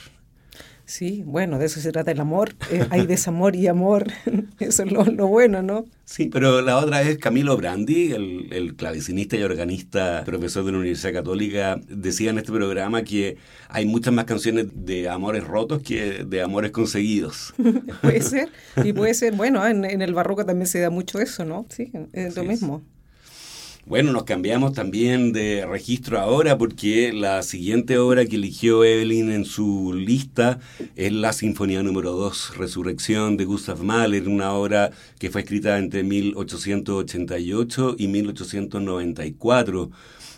Sí, 0.84 1.22
bueno, 1.24 1.58
de 1.58 1.64
eso 1.64 1.80
se 1.80 1.92
trata 1.92 2.10
el 2.10 2.20
amor. 2.20 2.54
Eh, 2.70 2.86
hay 2.90 3.06
desamor 3.06 3.56
y 3.56 3.68
amor. 3.68 4.06
Eso 4.60 4.82
es 4.82 4.92
lo, 4.92 5.04
bueno, 5.26 5.62
¿no? 5.62 5.86
Sí, 6.04 6.28
pero 6.30 6.60
la 6.60 6.76
otra 6.76 7.00
es 7.02 7.16
Camilo 7.16 7.56
Brandi, 7.56 8.12
el, 8.12 8.52
el, 8.52 8.76
clavecinista 8.76 9.36
y 9.36 9.42
organista, 9.42 10.22
profesor 10.26 10.64
de 10.64 10.72
la 10.72 10.78
Universidad 10.78 11.14
Católica, 11.14 11.80
decía 11.88 12.30
en 12.30 12.38
este 12.38 12.52
programa 12.52 13.02
que 13.02 13.38
hay 13.68 13.86
muchas 13.86 14.12
más 14.12 14.26
canciones 14.26 14.66
de 14.74 15.08
amores 15.08 15.42
rotos 15.44 15.82
que 15.82 16.22
de 16.24 16.42
amores 16.42 16.70
conseguidos. 16.70 17.54
puede 18.02 18.20
ser, 18.20 18.50
y 18.84 18.92
puede 18.92 19.14
ser, 19.14 19.34
bueno, 19.34 19.66
en, 19.66 19.86
en, 19.86 20.02
el 20.02 20.12
barroco 20.12 20.44
también 20.44 20.66
se 20.66 20.80
da 20.80 20.90
mucho 20.90 21.18
eso, 21.18 21.46
¿no? 21.46 21.66
Sí, 21.70 21.90
es 22.12 22.36
lo 22.36 22.44
mismo. 22.44 22.82
Bueno, 23.88 24.11
nos 24.11 24.25
cambiamos 24.25 24.72
también 24.72 25.33
de 25.33 25.64
registro 25.64 26.18
ahora 26.18 26.59
porque 26.59 27.12
la 27.12 27.44
siguiente 27.44 27.99
obra 27.99 28.27
que 28.27 28.35
eligió 28.35 28.83
Evelyn 28.83 29.31
en 29.31 29.44
su 29.44 29.94
lista 29.94 30.59
es 30.96 31.12
la 31.12 31.33
Sinfonía 31.33 31.85
número 31.85 32.11
2, 32.11 32.57
Resurrección 32.57 33.37
de 33.37 33.44
Gustav 33.44 33.85
Mahler, 33.85 34.29
una 34.29 34.55
obra 34.55 34.90
que 35.20 35.31
fue 35.31 35.42
escrita 35.42 35.79
entre 35.79 36.03
1888 36.03 37.94
y 37.96 38.09
1894 38.09 39.90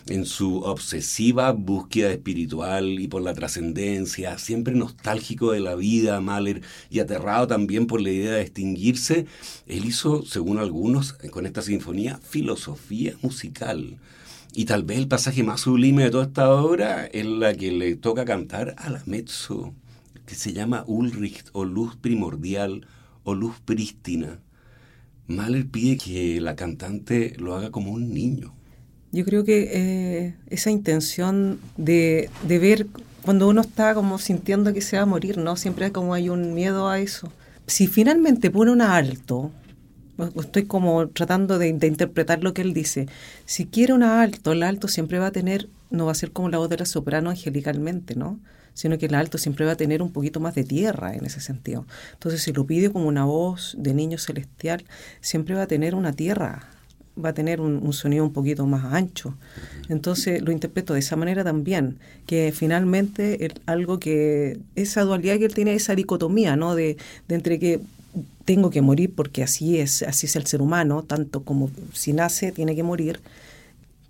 en 0.09 0.25
su 0.25 0.57
obsesiva 0.57 1.51
búsqueda 1.51 2.11
espiritual 2.11 2.99
y 2.99 3.07
por 3.07 3.21
la 3.21 3.33
trascendencia, 3.33 4.37
siempre 4.37 4.73
nostálgico 4.73 5.51
de 5.51 5.59
la 5.59 5.75
vida, 5.75 6.19
Mahler, 6.19 6.61
y 6.89 6.99
aterrado 6.99 7.47
también 7.47 7.85
por 7.85 8.01
la 8.01 8.11
idea 8.11 8.33
de 8.33 8.41
extinguirse, 8.41 9.27
él 9.67 9.85
hizo, 9.85 10.25
según 10.25 10.57
algunos, 10.57 11.13
con 11.13 11.45
esta 11.45 11.61
sinfonía, 11.61 12.19
filosofía 12.23 13.15
musical. 13.21 13.99
Y 14.53 14.65
tal 14.65 14.83
vez 14.83 14.97
el 14.97 15.07
pasaje 15.07 15.43
más 15.43 15.61
sublime 15.61 16.03
de 16.03 16.11
toda 16.11 16.25
esta 16.25 16.49
obra 16.49 17.05
es 17.05 17.25
la 17.25 17.53
que 17.53 17.71
le 17.71 17.95
toca 17.95 18.25
cantar 18.25 18.75
a 18.77 18.89
la 18.89 19.03
mezzo, 19.05 19.73
que 20.25 20.35
se 20.35 20.53
llama 20.53 20.83
Ulrich 20.87 21.45
o 21.53 21.65
luz 21.65 21.95
primordial 21.95 22.87
o 23.23 23.35
luz 23.35 23.59
prístina. 23.63 24.39
Mahler 25.27 25.67
pide 25.67 25.97
que 25.97 26.41
la 26.41 26.55
cantante 26.55 27.35
lo 27.37 27.55
haga 27.55 27.69
como 27.69 27.91
un 27.91 28.11
niño 28.11 28.58
yo 29.11 29.25
creo 29.25 29.43
que 29.43 29.69
eh, 29.71 30.35
esa 30.49 30.71
intención 30.71 31.59
de, 31.77 32.29
de, 32.47 32.59
ver 32.59 32.87
cuando 33.23 33.47
uno 33.47 33.61
está 33.61 33.93
como 33.93 34.17
sintiendo 34.19 34.73
que 34.73 34.81
se 34.81 34.97
va 34.97 35.03
a 35.03 35.05
morir, 35.05 35.37
¿no? 35.37 35.55
Siempre 35.55 35.91
como 35.91 36.13
hay 36.13 36.29
un 36.29 36.53
miedo 36.53 36.87
a 36.89 36.99
eso. 36.99 37.31
Si 37.67 37.87
finalmente 37.87 38.51
pone 38.51 38.71
un 38.71 38.81
alto, 38.81 39.51
estoy 40.39 40.65
como 40.65 41.07
tratando 41.09 41.57
de, 41.57 41.69
interpretar 41.69 42.43
lo 42.43 42.53
que 42.53 42.61
él 42.61 42.73
dice, 42.73 43.07
si 43.45 43.65
quiere 43.65 43.93
un 43.93 44.03
alto, 44.03 44.51
el 44.51 44.63
alto 44.63 44.87
siempre 44.87 45.19
va 45.19 45.27
a 45.27 45.31
tener, 45.31 45.69
no 45.89 46.05
va 46.05 46.11
a 46.11 46.15
ser 46.15 46.31
como 46.31 46.49
la 46.49 46.57
voz 46.57 46.69
de 46.69 46.77
la 46.77 46.85
soprano 46.85 47.29
angelicalmente, 47.29 48.15
¿no? 48.15 48.39
sino 48.73 48.97
que 48.97 49.07
el 49.07 49.15
alto 49.15 49.37
siempre 49.37 49.65
va 49.65 49.73
a 49.73 49.75
tener 49.75 50.01
un 50.01 50.13
poquito 50.13 50.39
más 50.39 50.55
de 50.55 50.63
tierra 50.63 51.13
en 51.13 51.25
ese 51.25 51.41
sentido. 51.41 51.85
Entonces, 52.13 52.41
si 52.41 52.53
lo 52.53 52.65
pide 52.65 52.89
como 52.89 53.07
una 53.07 53.25
voz 53.25 53.75
de 53.77 53.93
niño 53.93 54.17
celestial, 54.17 54.85
siempre 55.19 55.55
va 55.55 55.63
a 55.63 55.67
tener 55.67 55.95
una 55.95 56.13
tierra 56.13 56.69
va 57.23 57.29
a 57.29 57.33
tener 57.33 57.61
un, 57.61 57.91
sonido 57.93 58.23
un 58.23 58.33
poquito 58.33 58.65
más 58.65 58.93
ancho. 58.93 59.35
Entonces 59.89 60.41
lo 60.41 60.51
interpreto 60.51 60.93
de 60.93 60.99
esa 60.99 61.15
manera 61.15 61.43
también, 61.43 61.97
que 62.25 62.53
finalmente 62.55 63.45
es 63.45 63.53
algo 63.65 63.99
que, 63.99 64.59
esa 64.75 65.01
dualidad 65.01 65.37
que 65.37 65.45
él 65.45 65.53
tiene, 65.53 65.73
esa 65.73 65.95
dicotomía, 65.95 66.55
¿no? 66.55 66.75
De, 66.75 66.97
entre 67.27 67.59
que 67.59 67.81
tengo 68.45 68.69
que 68.69 68.81
morir 68.81 69.13
porque 69.13 69.43
así 69.43 69.79
es, 69.79 70.01
así 70.03 70.25
es 70.25 70.35
el 70.35 70.45
ser 70.45 70.61
humano, 70.61 71.03
tanto 71.03 71.43
como 71.43 71.69
si 71.93 72.13
nace 72.13 72.51
tiene 72.51 72.75
que 72.75 72.83
morir. 72.83 73.19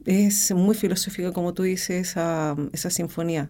Es 0.05 0.51
muy 0.51 0.75
filosófica, 0.75 1.33
como 1.33 1.53
tú 1.53 1.63
dices, 1.63 2.09
esa, 2.09 2.55
esa 2.71 2.89
sinfonía 2.89 3.49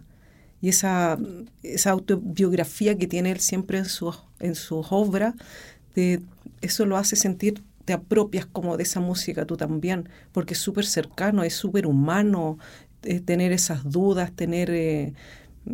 y 0.60 0.68
esa, 0.68 1.18
esa 1.62 1.90
autobiografía 1.90 2.98
que 2.98 3.06
tiene 3.06 3.30
él 3.30 3.40
siempre 3.40 3.78
en 3.78 3.86
sus 3.86 4.18
en 4.40 4.54
su 4.54 4.84
obras, 4.90 5.34
de, 5.94 6.20
eso 6.60 6.86
lo 6.86 6.96
hace 6.96 7.16
sentir 7.16 7.62
te 7.90 7.94
apropias 7.94 8.46
como 8.46 8.76
de 8.76 8.84
esa 8.84 9.00
música 9.00 9.46
tú 9.46 9.56
también, 9.56 10.08
porque 10.30 10.54
es 10.54 10.60
súper 10.60 10.86
cercano, 10.86 11.42
es 11.42 11.54
súper 11.54 11.88
humano 11.88 12.56
eh, 13.02 13.18
tener 13.18 13.50
esas 13.50 13.82
dudas, 13.90 14.30
tener 14.30 14.70
eh, 14.70 15.12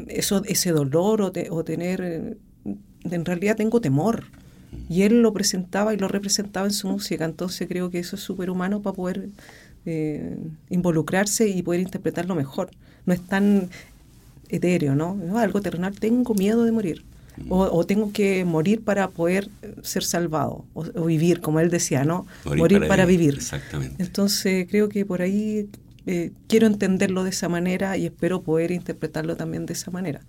eso, 0.08 0.42
ese 0.46 0.70
dolor 0.70 1.20
o, 1.20 1.30
o 1.50 1.62
tener, 1.62 2.00
eh, 2.00 2.36
en 3.10 3.24
realidad 3.26 3.54
tengo 3.54 3.82
temor. 3.82 4.24
Y 4.88 5.02
él 5.02 5.20
lo 5.20 5.34
presentaba 5.34 5.92
y 5.92 5.98
lo 5.98 6.08
representaba 6.08 6.66
en 6.66 6.72
su 6.72 6.88
música, 6.88 7.26
entonces 7.26 7.68
creo 7.68 7.90
que 7.90 7.98
eso 7.98 8.16
es 8.16 8.22
súper 8.22 8.48
humano 8.48 8.80
para 8.80 8.96
poder 8.96 9.28
involucrarse 10.70 11.48
y 11.48 11.62
poder 11.62 11.82
interpretarlo 11.82 12.34
mejor. 12.34 12.70
No 13.04 13.12
es 13.12 13.20
tan 13.20 13.68
etéreo, 14.48 14.94
¿no? 14.94 15.38
Algo 15.38 15.60
terrenal, 15.60 16.00
tengo 16.00 16.32
miedo 16.32 16.64
de 16.64 16.72
morir 16.72 17.04
o, 17.48 17.84
tengo 17.84 18.12
que 18.12 18.44
morir 18.44 18.82
para 18.82 19.10
poder 19.10 19.50
ser 19.82 20.02
salvado 20.04 20.64
o, 20.74 21.04
vivir, 21.04 21.40
como 21.40 21.60
él 21.60 21.70
decía, 21.70 22.04
¿no? 22.04 22.26
Morir, 22.44 22.86
para, 22.88 23.04
vivir. 23.04 23.34
Exactamente. 23.34 24.02
Entonces 24.02 24.66
creo 24.68 24.88
que 24.88 25.04
por 25.04 25.22
ahí 25.22 25.68
eh, 26.06 26.32
quiero 26.46 26.66
entenderlo 26.66 27.24
de 27.24 27.30
esa 27.30 27.48
manera 27.48 27.96
y 27.96 28.06
espero 28.06 28.42
poder 28.42 28.70
interpretarlo 28.70 29.36
también 29.36 29.66
de 29.66 29.72
esa 29.72 29.90
manera. 29.90 30.20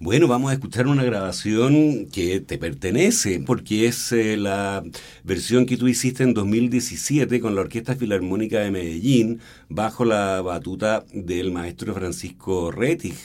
Bueno, 0.00 0.28
vamos 0.28 0.52
a 0.52 0.54
escuchar 0.54 0.86
una 0.86 1.02
grabación 1.02 2.06
que 2.06 2.38
te 2.38 2.56
pertenece, 2.56 3.40
porque 3.40 3.88
es 3.88 4.12
eh, 4.12 4.36
la 4.36 4.84
versión 5.24 5.66
que 5.66 5.76
tú 5.76 5.88
hiciste 5.88 6.22
en 6.22 6.34
2017 6.34 7.40
con 7.40 7.56
la 7.56 7.62
Orquesta 7.62 7.96
Filarmónica 7.96 8.60
de 8.60 8.70
Medellín, 8.70 9.40
bajo 9.68 10.04
la 10.04 10.40
batuta 10.40 11.04
del 11.12 11.50
maestro 11.50 11.94
Francisco 11.94 12.70
Rettig. 12.70 13.16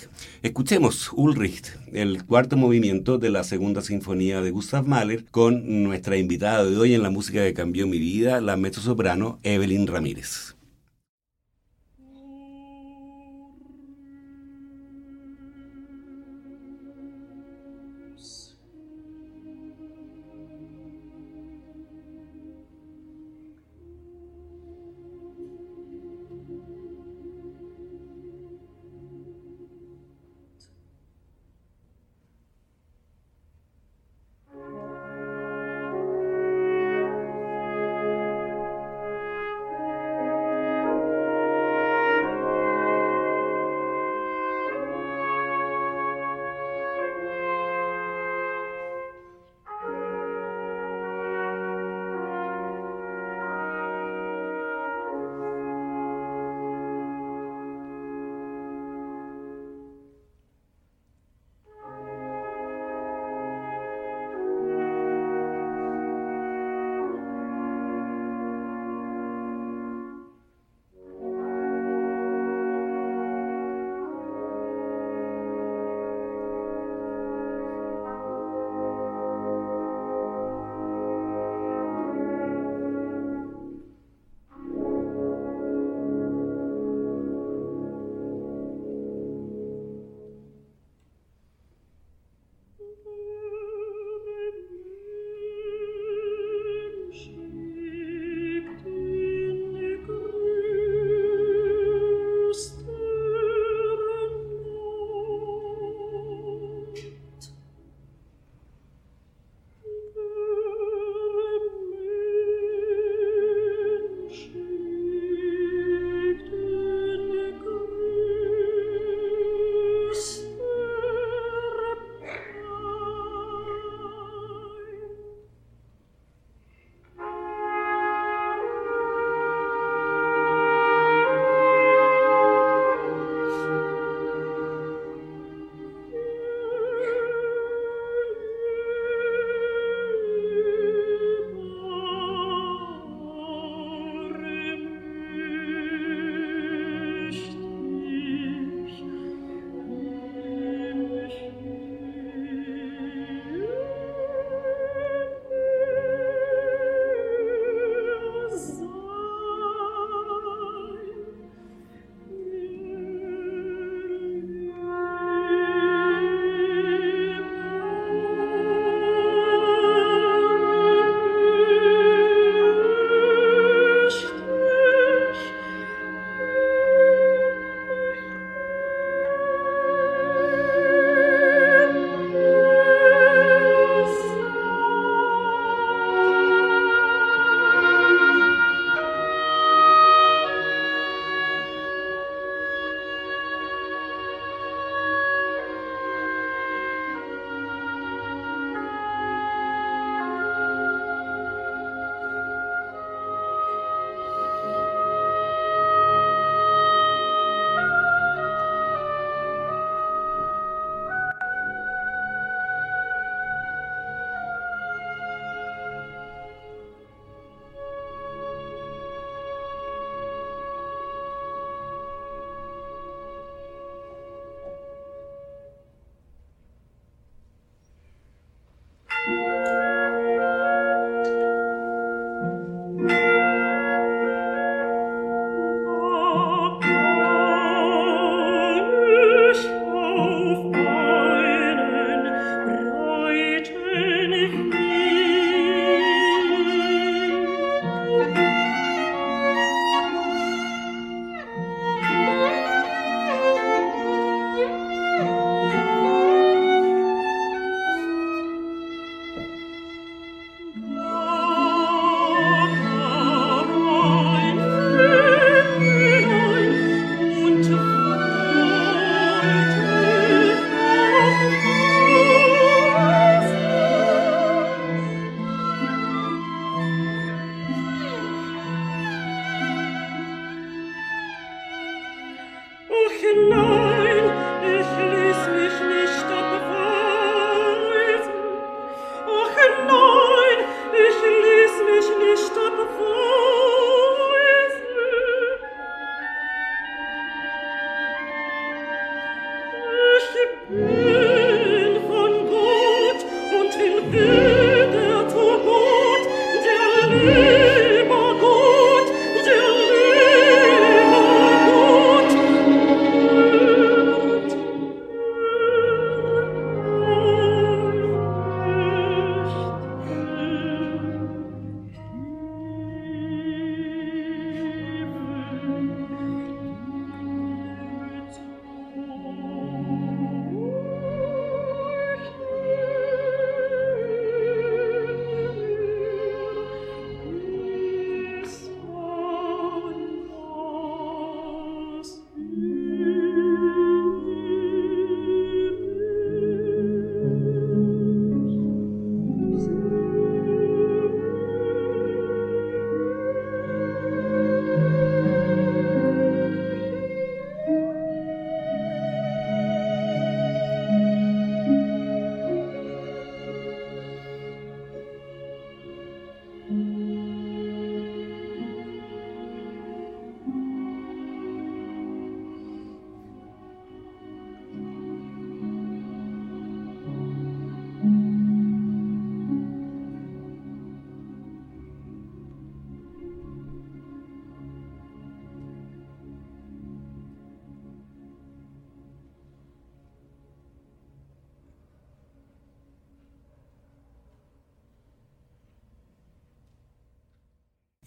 Escuchemos 0.42 1.12
Ulrich, 1.14 1.78
el 1.94 2.24
cuarto 2.24 2.58
movimiento 2.58 3.20
de 3.20 3.30
la 3.30 3.44
segunda 3.44 3.84
sinfonía 3.84 4.42
de 4.42 4.50
Gustav 4.50 4.88
Mahler, 4.88 5.26
con 5.30 5.84
nuestra 5.84 6.18
invitada 6.18 6.66
de 6.66 6.76
hoy 6.76 6.96
en 6.96 7.04
la 7.04 7.12
música 7.12 7.44
que 7.44 7.54
cambió 7.54 7.86
mi 7.86 8.00
vida, 8.00 8.42
la 8.42 8.58
mezzo-soprano 8.58 9.38
Evelyn 9.44 9.86
Ramírez. 9.86 10.53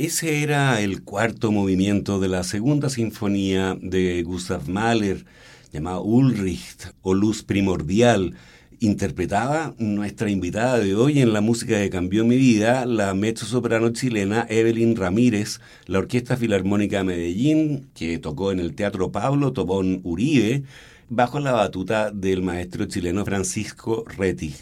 Ese 0.06 0.44
era 0.44 0.80
el 0.82 1.02
cuarto 1.02 1.50
movimiento 1.50 2.20
de 2.20 2.28
la 2.28 2.44
segunda 2.44 2.90
sinfonía 2.90 3.76
de 3.82 4.22
Gustav 4.22 4.68
Mahler, 4.68 5.24
llamado 5.72 6.04
Ulrich 6.04 6.92
o 7.02 7.12
Luz 7.12 7.42
Primordial. 7.42 8.36
Interpretaba 8.78 9.74
nuestra 9.78 10.30
invitada 10.30 10.78
de 10.78 10.94
hoy 10.94 11.18
en 11.18 11.32
la 11.32 11.40
música 11.40 11.80
que 11.80 11.90
cambió 11.90 12.24
mi 12.24 12.36
vida, 12.36 12.86
la 12.86 13.14
mezzo-soprano 13.14 13.88
chilena 13.88 14.46
Evelyn 14.48 14.94
Ramírez, 14.94 15.58
la 15.86 15.98
Orquesta 15.98 16.36
Filarmónica 16.36 16.98
de 16.98 17.04
Medellín, 17.04 17.88
que 17.92 18.20
tocó 18.20 18.52
en 18.52 18.60
el 18.60 18.76
Teatro 18.76 19.10
Pablo 19.10 19.52
Tobón 19.52 20.02
Uribe, 20.04 20.62
bajo 21.08 21.40
la 21.40 21.50
batuta 21.50 22.12
del 22.12 22.42
maestro 22.42 22.84
chileno 22.84 23.24
Francisco 23.24 24.04
Rettig. 24.16 24.54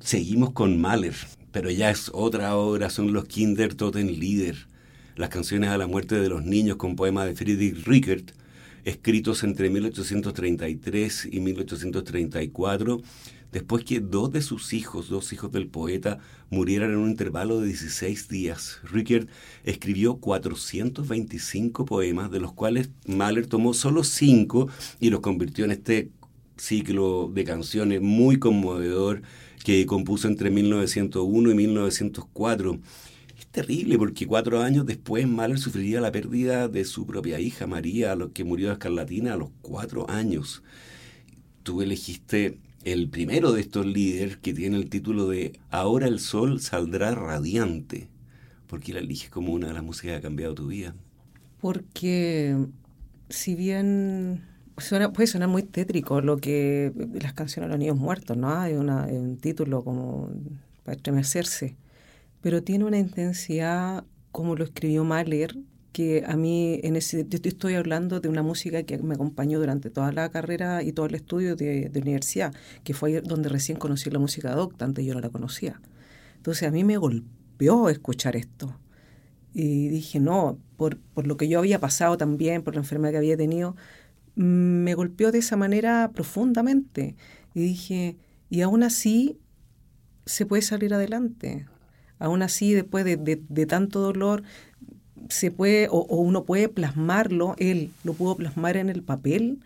Seguimos 0.00 0.52
con 0.52 0.80
Mahler, 0.80 1.14
pero 1.52 1.70
ya 1.70 1.90
es 1.90 2.10
otra 2.14 2.56
obra, 2.56 2.90
son 2.90 3.12
los 3.12 3.26
Kinder 3.26 3.76
Lieder, 3.94 4.66
las 5.16 5.28
canciones 5.28 5.70
a 5.70 5.78
la 5.78 5.86
muerte 5.86 6.18
de 6.18 6.28
los 6.28 6.44
niños 6.44 6.76
con 6.76 6.96
poemas 6.96 7.26
de 7.26 7.34
Friedrich 7.34 7.86
Rickert, 7.86 8.32
escritos 8.84 9.44
entre 9.44 9.68
1833 9.70 11.28
y 11.30 11.40
1834, 11.40 13.02
después 13.52 13.84
que 13.84 14.00
dos 14.00 14.32
de 14.32 14.40
sus 14.40 14.72
hijos, 14.72 15.10
dos 15.10 15.32
hijos 15.34 15.52
del 15.52 15.68
poeta, 15.68 16.18
murieran 16.48 16.90
en 16.90 16.96
un 16.96 17.10
intervalo 17.10 17.60
de 17.60 17.68
16 17.68 18.28
días. 18.28 18.80
Rickert 18.90 19.28
escribió 19.64 20.16
425 20.16 21.84
poemas, 21.84 22.30
de 22.30 22.40
los 22.40 22.54
cuales 22.54 22.88
Mahler 23.06 23.46
tomó 23.46 23.74
solo 23.74 24.04
cinco 24.04 24.68
y 25.00 25.10
los 25.10 25.20
convirtió 25.20 25.66
en 25.66 25.72
este 25.72 26.10
ciclo 26.56 27.30
de 27.32 27.44
canciones 27.44 28.00
muy 28.00 28.38
conmovedor 28.38 29.22
que 29.62 29.86
compuso 29.86 30.28
entre 30.28 30.50
1901 30.50 31.50
y 31.50 31.54
1904. 31.54 32.78
Es 33.38 33.46
terrible 33.46 33.98
porque 33.98 34.26
cuatro 34.26 34.60
años 34.60 34.86
después 34.86 35.26
Mahler 35.26 35.58
sufriría 35.58 36.00
la 36.00 36.12
pérdida 36.12 36.68
de 36.68 36.84
su 36.84 37.06
propia 37.06 37.40
hija 37.40 37.66
María, 37.66 38.16
que 38.32 38.44
murió 38.44 38.68
de 38.68 38.74
escarlatina 38.74 39.34
a 39.34 39.36
los 39.36 39.50
cuatro 39.62 40.08
años. 40.10 40.62
Tú 41.62 41.82
elegiste 41.82 42.58
el 42.84 43.08
primero 43.08 43.52
de 43.52 43.60
estos 43.60 43.86
líderes 43.86 44.36
que 44.36 44.52
tiene 44.52 44.76
el 44.76 44.90
título 44.90 45.28
de 45.28 45.58
Ahora 45.70 46.08
el 46.08 46.18
sol 46.18 46.60
saldrá 46.60 47.14
radiante. 47.14 48.08
¿Por 48.66 48.80
qué 48.80 48.92
la 48.92 49.00
eliges 49.00 49.30
como 49.30 49.52
una 49.52 49.68
de 49.68 49.74
las 49.74 49.84
músicas 49.84 50.12
que 50.12 50.16
ha 50.16 50.22
cambiado 50.22 50.54
tu 50.54 50.68
vida? 50.68 50.94
Porque 51.60 52.56
si 53.28 53.54
bien 53.54 54.42
Puede 54.74 55.26
sonar 55.26 55.48
muy 55.48 55.62
tétrico 55.62 56.20
lo 56.20 56.38
que 56.38 56.92
las 57.20 57.34
canciones 57.34 57.68
de 57.68 57.72
los 57.72 57.78
niños 57.78 57.96
muertos, 57.96 58.36
¿no? 58.36 58.54
Hay, 58.54 58.74
un 58.74 59.38
título 59.38 59.84
como 59.84 60.30
para 60.84 60.96
estremecerse, 60.96 61.76
pero 62.40 62.62
tiene 62.62 62.84
una 62.84 62.98
intensidad 62.98 64.04
como 64.30 64.56
lo 64.56 64.64
escribió 64.64 65.04
Mahler, 65.04 65.56
que 65.92 66.24
a 66.26 66.36
mí 66.36 66.80
en 66.82 66.96
ese 66.96 67.26
yo 67.28 67.38
estoy 67.42 67.74
hablando 67.74 68.20
de 68.20 68.28
una 68.30 68.42
música 68.42 68.82
que 68.84 68.96
me 68.98 69.14
acompañó 69.14 69.58
durante 69.58 69.90
toda 69.90 70.10
la 70.10 70.30
carrera 70.30 70.82
y 70.82 70.92
todo 70.92 71.06
el 71.06 71.14
estudio 71.14 71.54
de, 71.54 71.90
de 71.90 72.00
universidad, 72.00 72.54
que 72.82 72.94
fue 72.94 73.20
donde 73.20 73.50
recién 73.50 73.78
conocí 73.78 74.10
la 74.10 74.18
música 74.18 74.54
docta, 74.54 74.86
antes 74.86 75.04
yo 75.04 75.12
no 75.12 75.20
la 75.20 75.28
conocía. 75.28 75.80
Entonces 76.36 76.66
a 76.66 76.72
mí 76.72 76.82
me 76.82 76.96
golpeó 76.96 77.90
escuchar 77.90 78.36
esto. 78.36 78.74
Y 79.54 79.88
dije, 79.88 80.18
no, 80.18 80.58
por, 80.76 80.96
por 80.98 81.26
lo 81.26 81.36
que 81.36 81.46
yo 81.46 81.58
había 81.58 81.78
pasado 81.78 82.16
también, 82.16 82.62
por 82.62 82.74
la 82.74 82.80
enfermedad 82.80 83.12
que 83.12 83.18
había 83.18 83.36
tenido, 83.36 83.76
me 84.34 84.94
golpeó 84.94 85.32
de 85.32 85.38
esa 85.38 85.56
manera 85.56 86.10
profundamente. 86.14 87.16
Y 87.54 87.60
dije, 87.60 88.16
y 88.50 88.62
aún 88.62 88.82
así 88.82 89.38
se 90.26 90.46
puede 90.46 90.62
salir 90.62 90.94
adelante. 90.94 91.66
Aún 92.18 92.42
así, 92.42 92.72
después 92.72 93.04
de, 93.04 93.16
de, 93.16 93.66
tanto 93.66 94.00
dolor, 94.00 94.42
se 95.28 95.50
puede, 95.50 95.88
o, 95.88 95.98
o, 95.98 96.16
uno 96.20 96.44
puede 96.44 96.68
plasmarlo, 96.68 97.54
él 97.58 97.90
lo 98.04 98.14
pudo 98.14 98.36
plasmar 98.36 98.76
en 98.76 98.88
el 98.88 99.02
papel 99.02 99.58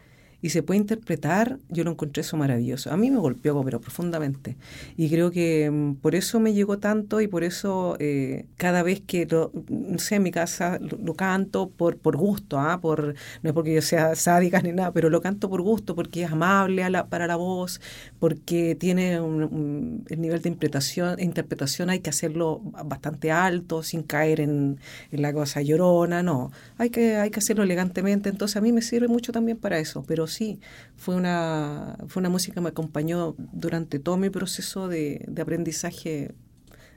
y 0.47 0.49
se 0.49 0.63
puede 0.63 0.79
interpretar, 0.79 1.59
yo 1.69 1.83
lo 1.83 1.91
encontré 1.91 2.21
eso 2.21 2.37
maravilloso. 2.37 2.93
A 2.93 2.97
mí 2.97 3.11
me 3.11 3.19
golpeó, 3.19 3.65
pero 3.65 3.81
profundamente. 3.81 4.57
Y 4.97 5.11
creo 5.11 5.33
que 5.33 5.69
mm, 5.69 5.95
por 5.97 6.15
eso 6.15 6.39
me 6.39 6.55
llegó 6.55 6.79
tanto 6.79 7.21
y 7.21 7.27
por 7.27 7.43
eso 7.43 7.97
eh, 7.99 8.47
cada 8.57 8.85
vez 8.85 9.01
que, 9.05 9.27
lo, 9.27 9.51
no 9.69 9.99
sé, 9.99 10.15
en 10.15 10.23
mi 10.23 10.31
casa 10.31 10.79
lo, 10.79 11.15
canto 11.15 11.69
por, 11.69 11.97
por 11.99 12.17
gusto, 12.17 12.61
¿ah? 12.61 12.81
por, 12.81 13.17
no 13.43 13.51
es 13.51 13.53
porque 13.55 13.75
yo 13.75 13.83
sea 13.83 14.15
sádica 14.15 14.61
ni 14.61 14.71
nada, 14.71 14.93
pero 14.93 15.11
lo 15.11 15.21
canto 15.21 15.51
por 15.51 15.63
gusto, 15.63 15.97
porque 15.97 16.23
es 16.23 16.31
amable 16.31 16.85
a 16.85 16.91
la, 16.91 17.09
para 17.09 17.27
la 17.27 17.35
voz, 17.35 17.81
porque 18.21 18.77
tiene 18.77 19.21
un, 19.21 20.05
el 20.09 20.21
nivel 20.21 20.43
de 20.43 20.51
interpretación, 20.51 21.19
interpretación 21.19 21.91
hay 21.91 21.99
que 21.99 22.11
hacerlo 22.11 22.61
bastante 22.85 23.33
alto, 23.33 23.83
sin 23.83 24.05
caer 24.05 24.39
en, 24.39 24.79
en 25.11 25.23
la 25.23 25.33
cosa 25.33 25.61
llorona, 25.61 26.23
no. 26.23 26.53
Hay 26.79 26.91
que, 26.91 27.17
hay 27.17 27.31
que 27.31 27.41
hacerlo 27.41 27.65
elegantemente, 27.65 28.29
entonces 28.29 28.57
a 28.57 28.61
mí 28.61 28.71
me 28.71 28.83
sirve 28.83 29.09
mucho 29.09 29.33
también 29.33 29.57
para 29.57 29.81
eso, 29.81 30.05
pero 30.07 30.29
sí, 30.37 30.61
fue 30.97 31.17
una, 31.17 31.97
fue 32.09 32.21
una 32.21 32.29
música 32.29 32.55
que 32.55 32.61
me 32.61 32.69
acompañó 32.69 33.35
durante 33.39 33.99
todo 33.99 34.17
mi 34.17 34.31
proceso 34.31 34.89
de, 34.89 35.25
de 35.27 35.43
aprendizaje 35.43 36.35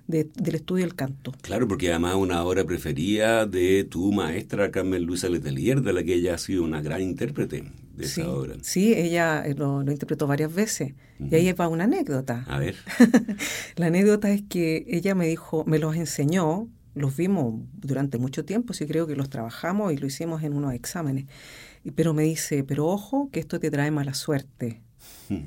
del 0.10 0.56
estudio 0.56 0.86
del 0.86 0.96
canto. 0.96 1.32
Claro, 1.42 1.68
porque 1.68 1.92
además 1.92 2.16
una 2.16 2.44
obra 2.44 2.64
preferida 2.64 3.46
de 3.46 3.84
tu 3.84 4.12
maestra 4.12 4.72
Carmen 4.72 5.04
Luisa 5.04 5.30
Letelier, 5.30 5.82
de 5.82 5.94
la 5.94 6.04
que 6.04 6.16
ella 6.16 6.34
ha 6.34 6.38
sido 6.40 6.64
una 6.64 6.82
gran 6.82 7.02
intérprete 7.02 7.72
de 7.96 8.06
esa 8.06 8.28
obra. 8.28 8.56
Sí, 8.64 8.96
ella 8.96 9.46
eh, 9.46 9.54
lo, 9.54 9.84
interpretó 9.84 10.26
varias 10.26 10.54
veces. 10.54 10.94
Y 11.20 11.36
ahí 11.36 11.52
va 11.54 11.68
una 11.68 11.84
anécdota. 11.84 12.44
A 12.48 12.58
ver. 12.58 12.76
la 13.76 13.88
anécdota 13.88 14.32
es 14.32 14.42
que 14.50 14.84
ella 14.88 15.14
me 15.14 15.28
dijo, 15.28 15.64
me 15.68 15.78
los 15.78 15.96
enseñó, 15.96 16.68
los 16.96 17.16
vimos 17.16 17.62
durante 17.74 18.18
mucho 18.18 18.44
tiempo, 18.46 18.74
sí 18.74 18.88
creo 18.88 19.06
que 19.06 19.16
los 19.16 19.30
trabajamos 19.30 19.94
y 19.94 19.98
lo 19.98 20.08
hicimos 20.08 20.42
en 20.42 20.54
unos 20.54 20.74
exámenes 20.74 21.26
pero 21.96 22.14
me 22.14 22.24
dice, 22.24 22.64
pero 22.64 22.88
ojo 22.88 23.30
que 23.32 23.40
esto 23.40 23.60
te 23.60 23.72
trae 23.72 23.92
mala 23.92 24.14
suerte. 24.14 24.82
Hmm. 25.30 25.46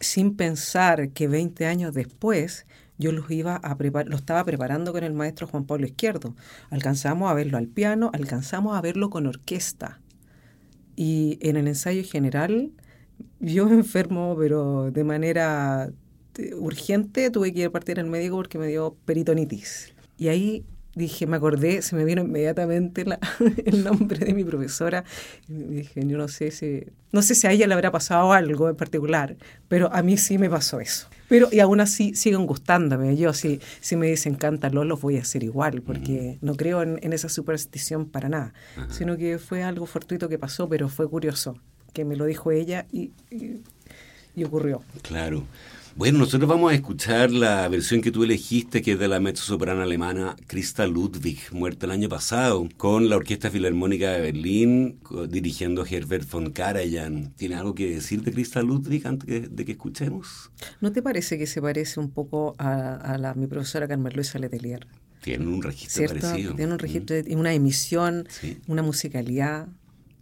Sin 0.00 0.36
pensar 0.36 1.10
que 1.10 1.28
20 1.28 1.66
años 1.66 1.94
después 1.94 2.66
yo 2.98 3.10
los 3.12 3.30
iba 3.30 3.56
a 3.56 3.76
lo 4.04 4.16
estaba 4.16 4.44
preparando 4.44 4.92
con 4.92 5.02
el 5.02 5.12
maestro 5.12 5.46
Juan 5.46 5.64
Pablo 5.64 5.86
Izquierdo. 5.86 6.34
Alcanzamos 6.70 7.30
a 7.30 7.34
verlo 7.34 7.58
al 7.58 7.66
piano, 7.66 8.10
alcanzamos 8.12 8.76
a 8.76 8.80
verlo 8.80 9.10
con 9.10 9.26
orquesta. 9.26 10.00
Y 10.96 11.38
en 11.40 11.56
el 11.56 11.66
ensayo 11.66 12.04
general 12.04 12.70
yo 13.40 13.66
me 13.66 13.74
enfermo, 13.74 14.36
pero 14.38 14.90
de 14.90 15.04
manera 15.04 15.90
eh, 16.38 16.54
urgente 16.54 17.30
tuve 17.30 17.52
que 17.52 17.60
ir 17.60 17.66
a 17.66 17.70
partir 17.70 17.98
al 17.98 18.06
médico 18.06 18.36
porque 18.36 18.58
me 18.58 18.68
dio 18.68 18.96
peritonitis. 19.04 19.92
Y 20.16 20.28
ahí 20.28 20.64
dije, 20.94 21.26
me 21.26 21.36
acordé, 21.36 21.82
se 21.82 21.96
me 21.96 22.04
vino 22.04 22.22
inmediatamente 22.22 23.04
el 23.64 23.84
nombre 23.84 24.24
de 24.24 24.34
mi 24.34 24.44
profesora. 24.44 25.04
Y 25.48 25.54
dije, 25.54 26.06
yo 26.06 26.16
no 26.16 26.28
sé 26.28 26.50
si, 26.50 26.84
no 27.12 27.22
sé 27.22 27.34
si 27.34 27.46
a 27.46 27.52
ella 27.52 27.66
le 27.66 27.74
habrá 27.74 27.90
pasado 27.90 28.32
algo 28.32 28.68
en 28.68 28.76
particular, 28.76 29.36
pero 29.68 29.92
a 29.92 30.02
mí 30.02 30.16
sí 30.16 30.38
me 30.38 30.48
pasó 30.48 30.80
eso. 30.80 31.08
Pero, 31.28 31.48
y 31.50 31.60
aún 31.60 31.80
así 31.80 32.14
siguen 32.14 32.46
gustándome. 32.46 33.16
Yo, 33.16 33.32
si, 33.32 33.60
si 33.80 33.96
me 33.96 34.06
dicen 34.06 34.34
cántalo, 34.34 34.84
los 34.84 35.00
voy 35.00 35.18
a 35.18 35.22
hacer 35.22 35.42
igual, 35.42 35.82
porque 35.82 36.38
no 36.40 36.54
creo 36.54 36.82
en, 36.82 37.12
esa 37.12 37.28
superstición 37.28 38.06
para 38.06 38.28
nada, 38.28 38.54
sino 38.88 39.16
que 39.16 39.38
fue 39.38 39.62
algo 39.62 39.86
fortuito 39.86 40.28
que 40.28 40.38
pasó, 40.38 40.68
pero 40.68 40.88
fue 40.88 41.08
curioso, 41.08 41.56
que 41.92 42.04
me 42.04 42.16
lo 42.16 42.24
dijo 42.24 42.50
ella 42.50 42.86
y, 42.92 43.12
y 44.34 44.44
ocurrió. 44.44 44.82
Claro. 45.02 45.44
Bueno, 45.96 46.18
nosotros 46.18 46.48
vamos 46.48 46.72
a 46.72 46.74
escuchar 46.74 47.30
la 47.30 47.68
versión 47.68 48.00
que 48.00 48.10
tú 48.10 48.24
elegiste, 48.24 48.82
que 48.82 48.92
es 48.92 48.98
de 48.98 49.06
la 49.06 49.20
mezzo-soprano 49.20 49.80
alemana 49.80 50.34
Christa 50.48 50.88
Ludwig, 50.88 51.38
muerta 51.52 51.86
el 51.86 51.92
año 51.92 52.08
pasado, 52.08 52.68
con 52.76 53.08
la 53.08 53.14
Orquesta 53.14 53.48
Filarmónica 53.48 54.10
de 54.10 54.20
Berlín, 54.20 54.98
dirigiendo 55.28 55.82
a 55.82 55.88
Herbert 55.88 56.28
von 56.28 56.50
Karajan. 56.50 57.32
¿Tiene 57.36 57.54
algo 57.54 57.76
que 57.76 57.94
decir 57.94 58.22
de 58.22 58.32
Christa 58.32 58.60
Ludwig 58.60 59.06
antes 59.06 59.54
de 59.54 59.64
que 59.64 59.70
escuchemos? 59.70 60.50
¿No 60.80 60.90
te 60.90 61.00
parece 61.00 61.38
que 61.38 61.46
se 61.46 61.62
parece 61.62 62.00
un 62.00 62.10
poco 62.10 62.56
a, 62.58 63.16
la, 63.16 63.34
mi 63.34 63.46
profesora 63.46 63.86
Carmen 63.86 64.12
Luisa 64.16 64.40
Letelier? 64.40 64.88
Tienen 65.22 65.46
un 65.46 65.62
registro 65.62 66.06
parecido. 66.06 66.56
Tienen 66.56 66.72
un 66.72 66.80
registro, 66.80 67.16
mm. 67.16 67.38
una 67.38 67.54
emisión, 67.54 68.26
una 68.66 68.82
musicalidad. 68.82 69.68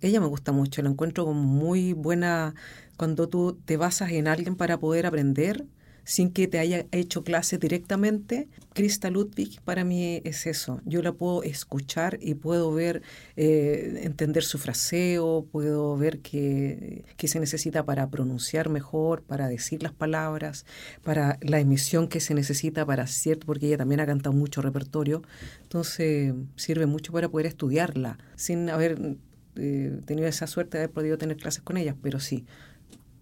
Ella 0.03 0.21
me 0.21 0.27
gusta 0.27 0.53
mucho, 0.53 0.83
la 0.83 0.91
encuentro 0.91 1.25
como 1.25 1.43
muy 1.43 1.95
buena 1.95 2.55
cuando 2.97 3.29
tú 3.29 3.59
te 3.65 3.77
basas 3.77 4.13
en 4.13 4.29
alguien 4.29 4.57
para 4.57 4.79
poder 4.79 5.07
aprender 5.07 5.67
sin 6.05 6.33
que 6.33 6.49
te 6.49 6.59
haya 6.59 6.87
hecho 6.91 7.23
clase 7.23 7.59
directamente, 7.59 8.49
Krista 8.73 9.11
Ludwig 9.11 9.61
para 9.63 9.85
mí 9.85 10.21
es 10.25 10.47
eso. 10.47 10.81
Yo 10.85 11.03
la 11.03 11.13
puedo 11.13 11.43
escuchar 11.43 12.19
y 12.21 12.35
puedo 12.35 12.73
ver, 12.73 13.03
eh, 13.37 14.01
entender 14.03 14.43
su 14.43 14.59
fraseo, 14.59 15.47
puedo 15.51 15.97
ver 15.97 16.21
qué, 16.21 17.05
se 17.23 17.41
necesita 17.41 17.85
para 17.85 18.11
pronunciar 18.11 18.69
mejor, 18.69 19.23
para 19.23 19.49
decir 19.49 19.83
las 19.83 19.93
palabras, 19.93 20.67
para 21.03 21.39
la 21.41 21.61
emisión 21.61 22.09
que 22.09 22.21
se 22.21 22.35
necesita 22.35 22.85
para 22.85 23.07
cierto, 23.07 23.47
porque 23.47 23.67
ella 23.67 23.79
también 23.79 24.01
ha 24.01 24.07
cantado 24.07 24.35
mucho 24.35 24.61
repertorio. 24.61 25.23
Entonces 25.63 26.35
sirve 26.57 26.87
mucho 26.87 27.13
para 27.13 27.29
poder 27.29 27.47
estudiarla, 27.47 28.19
sin 28.35 28.71
haber 28.71 29.17
eh, 29.55 30.01
tenido 30.05 30.27
esa 30.27 30.47
suerte 30.47 30.79
de 30.79 30.85
haber 30.85 30.95
podido 30.95 31.19
tener 31.19 31.37
clases 31.37 31.63
con 31.63 31.77
ella, 31.77 31.95
pero 32.03 32.19
sí 32.19 32.45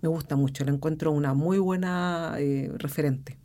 me 0.02 0.08
gusta 0.08 0.36
mucho, 0.36 0.64
la 0.64 0.72
encuentro 0.72 1.12
una 1.12 1.34
muy 1.34 1.58
buena 1.58 2.34
eh, 2.38 2.70
referente. 2.76 3.36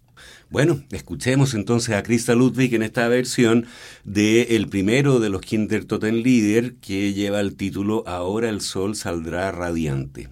Bueno, 0.50 0.82
escuchemos 0.92 1.54
entonces 1.54 1.96
a 1.96 2.04
Krista 2.04 2.36
Ludwig 2.36 2.74
en 2.76 2.84
esta 2.84 3.08
versión 3.08 3.66
de 4.04 4.56
el 4.56 4.70
primero 4.70 5.20
de 5.20 5.30
los 5.30 5.42
Kinder 5.42 5.86
Lieder 6.14 6.76
que 6.76 7.14
lleva 7.14 7.42
el 7.42 7.56
título 7.56 8.04
Ahora 8.08 8.50
el 8.50 8.62
sol 8.62 8.96
saldrá 8.96 9.52
radiante. 9.52 10.30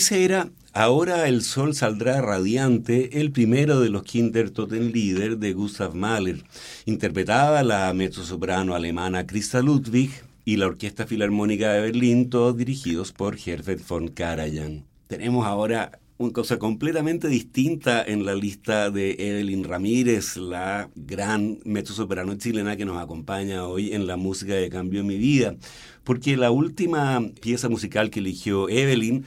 Ese 0.00 0.24
era 0.24 0.48
Ahora 0.72 1.28
el 1.28 1.42
sol 1.42 1.74
saldrá 1.74 2.22
radiante, 2.22 3.20
el 3.20 3.32
primero 3.32 3.80
de 3.80 3.90
los 3.90 4.02
Kinder 4.02 4.48
Totenlieder 4.48 5.36
de 5.36 5.52
Gustav 5.52 5.94
Mahler. 5.94 6.42
Interpretaba 6.86 7.62
la 7.62 7.92
mezzosoprano 7.92 8.74
alemana 8.74 9.26
Christa 9.26 9.60
Ludwig 9.60 10.10
y 10.46 10.56
la 10.56 10.68
Orquesta 10.68 11.06
Filarmónica 11.06 11.74
de 11.74 11.82
Berlín, 11.82 12.30
todos 12.30 12.56
dirigidos 12.56 13.12
por 13.12 13.36
Herbert 13.44 13.86
von 13.86 14.08
Karajan. 14.08 14.86
Tenemos 15.06 15.44
ahora 15.44 16.00
una 16.16 16.32
cosa 16.32 16.58
completamente 16.58 17.28
distinta 17.28 18.02
en 18.02 18.24
la 18.24 18.34
lista 18.34 18.90
de 18.90 19.16
Evelyn 19.18 19.64
Ramírez, 19.64 20.38
la 20.38 20.88
gran 20.94 21.58
mezzosoprano 21.66 22.36
chilena 22.36 22.78
que 22.78 22.86
nos 22.86 22.96
acompaña 22.96 23.66
hoy 23.66 23.92
en 23.92 24.06
la 24.06 24.16
música 24.16 24.54
de 24.54 24.70
Cambio 24.70 25.04
mi 25.04 25.18
vida, 25.18 25.56
porque 26.04 26.38
la 26.38 26.50
última 26.50 27.22
pieza 27.42 27.68
musical 27.68 28.08
que 28.08 28.20
eligió 28.20 28.70
Evelyn 28.70 29.26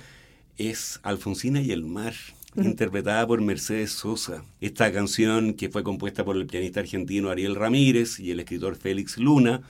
es 0.58 1.00
Alfonsina 1.04 1.62
y 1.62 1.72
el 1.72 1.84
mar, 1.86 2.14
interpretada 2.56 3.26
por 3.26 3.42
Mercedes 3.42 3.92
Sosa. 3.92 4.44
Esta 4.62 4.92
canción, 4.92 5.54
que 5.54 5.70
fue 5.70 5.84
compuesta 5.84 6.24
por 6.24 6.38
el 6.38 6.46
pianista 6.46 6.80
argentino 6.80 7.30
Ariel 7.30 7.56
Ramírez 7.56 8.20
y 8.20 8.32
el 8.32 8.40
escritor 8.40 8.76
Félix 8.76 9.18
Luna, 9.18 9.62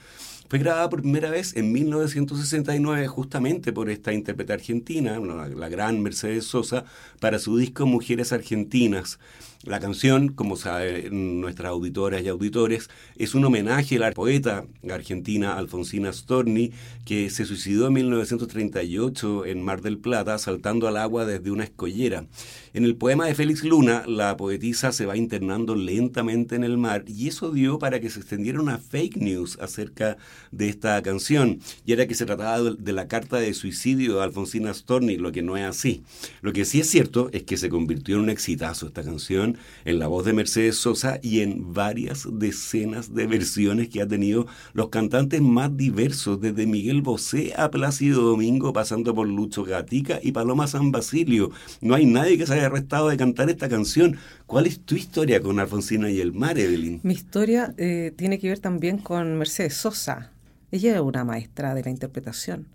fue 0.48 0.58
grabada 0.58 0.90
por 0.90 1.00
primera 1.00 1.30
vez 1.30 1.56
en 1.56 1.72
1969 1.72 3.08
justamente 3.08 3.72
por 3.72 3.88
esta 3.88 4.12
intérprete 4.12 4.52
argentina, 4.52 5.18
la 5.18 5.68
gran 5.68 6.02
Mercedes 6.02 6.44
Sosa, 6.44 6.84
para 7.18 7.38
su 7.38 7.56
disco 7.56 7.86
Mujeres 7.86 8.32
Argentinas. 8.32 9.18
La 9.64 9.80
canción, 9.80 10.28
como 10.28 10.56
saben 10.56 11.40
nuestras 11.40 11.70
auditoras 11.70 12.22
y 12.22 12.28
auditores, 12.28 12.90
es 13.16 13.34
un 13.34 13.46
homenaje 13.46 13.96
a 13.96 14.00
la 14.00 14.12
poeta 14.12 14.66
argentina 14.90 15.56
Alfonsina 15.56 16.12
Storni, 16.12 16.72
que 17.06 17.30
se 17.30 17.46
suicidó 17.46 17.86
en 17.86 17.94
1938 17.94 19.46
en 19.46 19.62
Mar 19.62 19.80
del 19.80 19.96
Plata 19.96 20.36
saltando 20.36 20.86
al 20.86 20.98
agua 20.98 21.24
desde 21.24 21.50
una 21.50 21.64
escollera. 21.64 22.26
En 22.74 22.84
el 22.84 22.96
poema 22.96 23.26
de 23.26 23.34
Félix 23.34 23.64
Luna, 23.64 24.04
la 24.06 24.36
poetisa 24.36 24.92
se 24.92 25.06
va 25.06 25.16
internando 25.16 25.74
lentamente 25.76 26.56
en 26.56 26.64
el 26.64 26.76
mar 26.76 27.04
y 27.06 27.28
eso 27.28 27.50
dio 27.50 27.78
para 27.78 28.00
que 28.00 28.10
se 28.10 28.20
extendiera 28.20 28.60
una 28.60 28.76
fake 28.76 29.16
news 29.16 29.58
acerca 29.60 30.18
de 30.50 30.68
esta 30.68 31.00
canción, 31.02 31.60
y 31.86 31.92
era 31.92 32.06
que 32.06 32.14
se 32.14 32.26
trataba 32.26 32.60
de 32.60 32.92
la 32.92 33.08
carta 33.08 33.38
de 33.38 33.54
suicidio 33.54 34.16
de 34.16 34.24
Alfonsina 34.24 34.74
Storni, 34.74 35.16
lo 35.16 35.32
que 35.32 35.42
no 35.42 35.56
es 35.56 35.64
así. 35.64 36.02
Lo 36.42 36.52
que 36.52 36.66
sí 36.66 36.80
es 36.80 36.90
cierto 36.90 37.30
es 37.32 37.44
que 37.44 37.56
se 37.56 37.70
convirtió 37.70 38.16
en 38.16 38.22
un 38.22 38.30
exitazo 38.30 38.88
esta 38.88 39.02
canción 39.02 39.53
en 39.84 39.98
la 39.98 40.06
voz 40.06 40.24
de 40.24 40.32
Mercedes 40.32 40.76
Sosa 40.76 41.18
y 41.22 41.40
en 41.40 41.72
varias 41.72 42.26
decenas 42.30 43.14
de 43.14 43.26
versiones 43.26 43.88
que 43.88 44.02
ha 44.02 44.06
tenido 44.06 44.46
los 44.72 44.88
cantantes 44.88 45.40
más 45.40 45.76
diversos, 45.76 46.40
desde 46.40 46.66
Miguel 46.66 47.02
Bosé 47.02 47.52
a 47.56 47.70
Plácido 47.70 48.22
Domingo, 48.22 48.72
pasando 48.72 49.14
por 49.14 49.28
Lucho 49.28 49.64
Gatica 49.64 50.20
y 50.22 50.32
Paloma 50.32 50.66
San 50.66 50.92
Basilio. 50.92 51.50
No 51.80 51.94
hay 51.94 52.06
nadie 52.06 52.38
que 52.38 52.46
se 52.46 52.54
haya 52.54 52.66
arrestado 52.66 53.08
de 53.08 53.16
cantar 53.16 53.50
esta 53.50 53.68
canción. 53.68 54.16
¿Cuál 54.46 54.66
es 54.66 54.80
tu 54.80 54.94
historia 54.94 55.40
con 55.40 55.58
Alfonsina 55.58 56.10
y 56.10 56.20
el 56.20 56.32
mar, 56.32 56.58
Evelyn? 56.58 57.00
Mi 57.02 57.14
historia 57.14 57.74
eh, 57.76 58.12
tiene 58.16 58.38
que 58.38 58.48
ver 58.48 58.58
también 58.58 58.98
con 58.98 59.36
Mercedes 59.38 59.74
Sosa. 59.74 60.32
Ella 60.70 60.94
es 60.94 61.00
una 61.00 61.24
maestra 61.24 61.74
de 61.74 61.84
la 61.84 61.90
interpretación. 61.90 62.66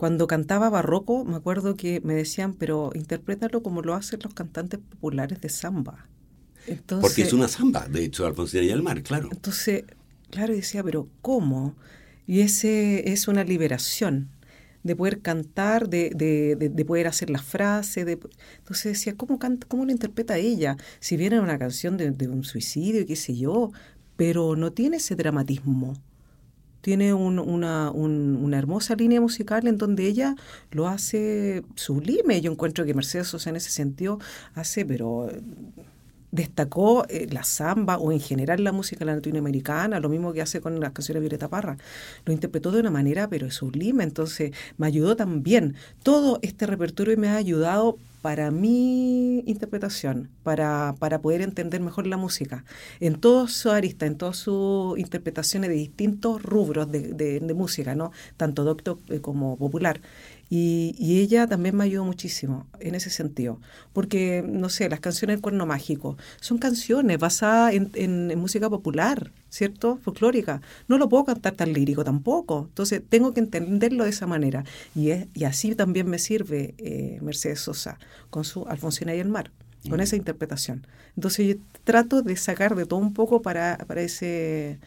Cuando 0.00 0.26
cantaba 0.26 0.70
barroco, 0.70 1.26
me 1.26 1.36
acuerdo 1.36 1.76
que 1.76 2.00
me 2.00 2.14
decían, 2.14 2.54
pero 2.54 2.90
interprétalo 2.94 3.62
como 3.62 3.82
lo 3.82 3.92
hacen 3.92 4.20
los 4.22 4.32
cantantes 4.32 4.80
populares 4.80 5.42
de 5.42 5.50
samba. 5.50 6.08
Porque 6.86 7.20
es 7.20 7.34
una 7.34 7.48
samba, 7.48 7.86
de 7.86 8.04
hecho, 8.04 8.24
Alfonsina 8.24 8.62
y 8.62 8.70
el 8.70 8.82
mar, 8.82 9.02
claro. 9.02 9.28
Entonces, 9.30 9.84
claro, 10.30 10.54
decía, 10.54 10.82
pero 10.82 11.10
¿cómo? 11.20 11.76
Y 12.26 12.40
ese 12.40 13.12
es 13.12 13.28
una 13.28 13.44
liberación 13.44 14.30
de 14.84 14.96
poder 14.96 15.20
cantar, 15.20 15.90
de, 15.90 16.12
de, 16.16 16.56
de, 16.56 16.84
poder 16.86 17.06
hacer 17.06 17.28
las 17.28 17.44
frases. 17.44 18.06
De, 18.06 18.12
entonces 18.56 18.92
decía, 18.94 19.18
¿cómo, 19.18 19.38
canta, 19.38 19.66
¿cómo 19.68 19.84
lo 19.84 19.92
interpreta 19.92 20.38
ella? 20.38 20.78
Si 21.00 21.18
viene 21.18 21.40
una 21.40 21.58
canción 21.58 21.98
de, 21.98 22.10
de 22.10 22.26
un 22.26 22.42
suicidio, 22.44 23.04
qué 23.04 23.16
sé 23.16 23.36
yo, 23.36 23.70
pero 24.16 24.56
no 24.56 24.72
tiene 24.72 24.96
ese 24.96 25.14
dramatismo 25.14 25.92
tiene 26.80 27.14
una, 27.14 27.90
una, 27.90 28.58
hermosa 28.58 28.94
línea 28.94 29.20
musical 29.20 29.66
en 29.66 29.78
donde 29.78 30.06
ella 30.06 30.34
lo 30.70 30.88
hace 30.88 31.62
sublime. 31.74 32.40
Yo 32.40 32.50
encuentro 32.50 32.84
que 32.84 32.94
Mercedes 32.94 33.28
Sosa 33.28 33.50
en 33.50 33.56
ese 33.56 33.70
sentido 33.70 34.18
hace, 34.54 34.84
pero 34.84 35.28
destacó 36.32 37.04
eh, 37.08 37.26
la 37.30 37.44
samba 37.44 37.98
o 37.98 38.12
en 38.12 38.20
general 38.20 38.62
la 38.62 38.72
música 38.72 39.04
latinoamericana, 39.04 40.00
lo 40.00 40.08
mismo 40.08 40.32
que 40.32 40.42
hace 40.42 40.60
con 40.60 40.78
las 40.80 40.92
canciones 40.92 41.20
de 41.20 41.28
Violeta 41.28 41.48
Parra. 41.48 41.76
Lo 42.24 42.32
interpretó 42.32 42.70
de 42.70 42.80
una 42.80 42.90
manera, 42.90 43.28
pero 43.28 43.50
sublime, 43.50 44.04
entonces 44.04 44.52
me 44.78 44.86
ayudó 44.86 45.16
también. 45.16 45.74
Todo 46.02 46.38
este 46.42 46.66
repertorio 46.66 47.16
me 47.16 47.28
ha 47.28 47.36
ayudado 47.36 47.98
para 48.20 48.50
mi 48.50 49.40
interpretación, 49.46 50.30
para, 50.42 50.94
para 50.98 51.20
poder 51.20 51.40
entender 51.42 51.80
mejor 51.80 52.06
la 52.06 52.16
música, 52.16 52.64
en 53.00 53.14
todos 53.14 53.52
sus 53.52 53.72
aristas, 53.72 54.08
en 54.08 54.16
todas 54.16 54.36
sus 54.36 54.98
interpretaciones 54.98 55.70
de 55.70 55.76
distintos 55.76 56.42
rubros 56.42 56.90
de, 56.90 57.12
de, 57.12 57.54
música, 57.54 57.94
¿no? 57.94 58.12
tanto 58.36 58.64
doctor 58.64 58.98
eh, 59.08 59.20
como 59.20 59.56
popular. 59.56 60.00
Y, 60.52 60.96
y, 60.98 61.20
ella 61.20 61.46
también 61.46 61.76
me 61.76 61.84
ayudó 61.84 62.04
muchísimo 62.04 62.66
en 62.80 62.96
ese 62.96 63.08
sentido, 63.08 63.60
porque, 63.92 64.44
no 64.44 64.68
sé, 64.68 64.88
las 64.88 64.98
canciones 64.98 65.36
del 65.36 65.42
Cuerno 65.42 65.64
Mágico 65.64 66.16
son 66.40 66.58
canciones 66.58 67.18
basadas 67.18 67.72
en, 67.72 67.92
en, 67.94 68.36
música 68.36 68.68
popular, 68.68 69.30
¿cierto? 69.48 70.00
Folclórica. 70.02 70.60
No 70.88 70.98
lo 70.98 71.08
puedo 71.08 71.24
cantar 71.24 71.54
tan 71.54 71.72
lírico 71.72 72.02
tampoco, 72.02 72.66
entonces 72.68 73.00
tengo 73.08 73.32
que 73.32 73.38
entenderlo 73.38 74.02
de 74.02 74.10
esa 74.10 74.26
manera. 74.26 74.64
Y, 74.92 75.10
es, 75.10 75.28
y 75.34 75.44
así 75.44 75.76
también 75.76 76.08
me 76.08 76.18
sirve 76.18 76.74
eh, 76.78 77.20
Mercedes 77.22 77.60
Sosa 77.60 78.00
con 78.30 78.42
su 78.42 78.66
Alfonsina 78.66 79.14
y 79.14 79.20
el 79.20 79.28
mar, 79.28 79.52
con 79.88 80.00
esa 80.00 80.16
interpretación. 80.16 80.84
Entonces 81.14 81.46
yo 81.46 81.62
trato 81.84 82.22
de 82.22 82.34
sacar 82.34 82.74
de 82.74 82.86
todo 82.86 82.98
un 82.98 83.14
poco 83.14 83.40
para, 83.40 83.78
para 83.86 84.02
ese... 84.02 84.80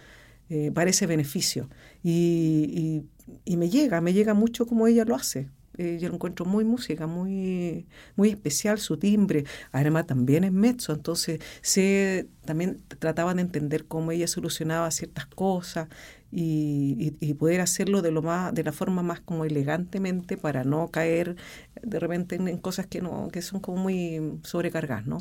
Eh, 0.50 0.72
para 0.74 0.90
ese 0.90 1.08
beneficio. 1.08 1.70
y, 2.04 2.68
y 2.70 3.04
me 3.46 3.70
llega, 3.70 4.02
me 4.02 4.14
llega 4.14 4.34
mucho 4.34 4.66
como 4.66 4.88
ella 4.88 5.06
lo 5.06 5.16
hace. 5.16 5.50
Eh, 5.78 5.98
yo 6.00 6.08
lo 6.10 6.16
encuentro 6.16 6.46
muy 6.46 6.64
música, 6.66 7.08
muy, 7.08 7.88
muy 8.16 8.30
especial, 8.30 8.78
su 8.80 8.98
timbre. 8.98 9.46
Además, 9.72 10.06
también 10.06 10.44
es 10.44 10.52
mezzo, 10.52 10.94
entonces 10.94 11.40
se, 11.62 12.28
también 12.46 12.84
trataban 13.00 13.38
de 13.38 13.44
entender 13.44 13.86
cómo 13.88 14.12
ella 14.12 14.28
solucionaba 14.28 14.92
ciertas 14.92 15.26
cosas 15.26 15.88
y, 16.36 17.34
poder 17.36 17.62
hacerlo 17.62 18.02
de 18.02 18.12
lo 18.12 18.22
más 18.22 18.54
de 18.54 18.64
la 18.64 18.72
forma 18.72 19.04
más 19.04 19.20
como 19.20 19.46
elegantemente 19.46 20.38
para 20.38 20.64
no 20.64 20.90
caer 20.90 21.36
de 21.82 22.00
repente 22.00 22.36
en, 22.36 22.58
cosas 22.58 22.88
que 22.88 23.02
no 23.02 23.30
que 23.32 23.42
son 23.42 23.60
como 23.60 23.78
muy 23.78 24.40
sobrecargadas 24.44 25.06
no 25.06 25.20